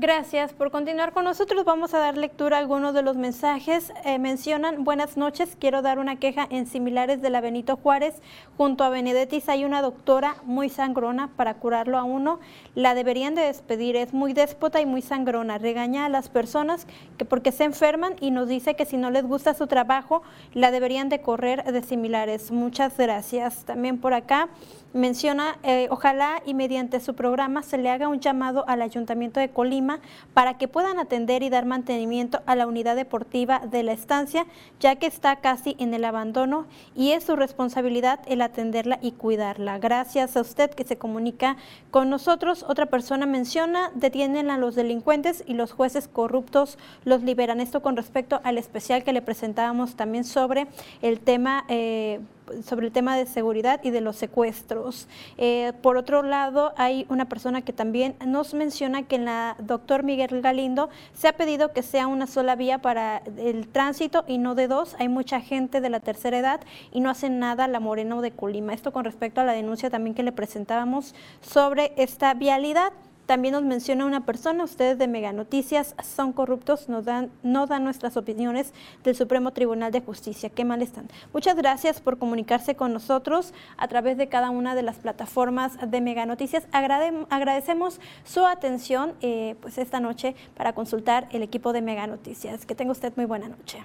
[0.00, 1.64] Gracias por continuar con nosotros.
[1.64, 3.92] Vamos a dar lectura a algunos de los mensajes.
[4.04, 8.22] Eh, mencionan, buenas noches, quiero dar una queja en similares de la Benito Juárez.
[8.56, 12.38] Junto a Benedetis hay una doctora muy sangrona para curarlo a uno.
[12.76, 15.58] La deberían de despedir, es muy déspota y muy sangrona.
[15.58, 16.86] Regaña a las personas
[17.16, 20.22] que porque se enferman y nos dice que si no les gusta su trabajo,
[20.54, 22.52] la deberían de correr de similares.
[22.52, 23.64] Muchas gracias.
[23.64, 24.48] También por acá
[24.92, 29.50] menciona, eh, ojalá y mediante su programa se le haga un llamado al Ayuntamiento de
[29.50, 29.87] Colima
[30.34, 34.46] para que puedan atender y dar mantenimiento a la unidad deportiva de la estancia,
[34.80, 39.78] ya que está casi en el abandono y es su responsabilidad el atenderla y cuidarla.
[39.78, 41.56] Gracias a usted que se comunica
[41.90, 42.64] con nosotros.
[42.68, 47.60] Otra persona menciona, detienen a los delincuentes y los jueces corruptos los liberan.
[47.60, 50.66] Esto con respecto al especial que le presentábamos también sobre
[51.02, 51.64] el tema...
[51.68, 52.20] Eh,
[52.64, 55.08] sobre el tema de seguridad y de los secuestros.
[55.36, 60.02] Eh, por otro lado, hay una persona que también nos menciona que en la doctor
[60.02, 64.54] Miguel Galindo se ha pedido que sea una sola vía para el tránsito y no
[64.54, 64.96] de dos.
[64.98, 66.60] Hay mucha gente de la tercera edad
[66.92, 68.72] y no hacen nada la Moreno de Colima.
[68.72, 72.92] Esto con respecto a la denuncia también que le presentábamos sobre esta vialidad.
[73.28, 77.84] También nos menciona una persona, ustedes de Mega Noticias son corruptos, nos dan, no dan
[77.84, 78.72] nuestras opiniones
[79.04, 80.48] del Supremo Tribunal de Justicia.
[80.48, 81.08] Qué mal están.
[81.34, 86.00] Muchas gracias por comunicarse con nosotros a través de cada una de las plataformas de
[86.00, 86.66] Mega Noticias.
[86.72, 92.64] agradecemos su atención eh, pues esta noche para consultar el equipo de Mega Noticias.
[92.64, 93.84] Que tenga usted muy buena noche.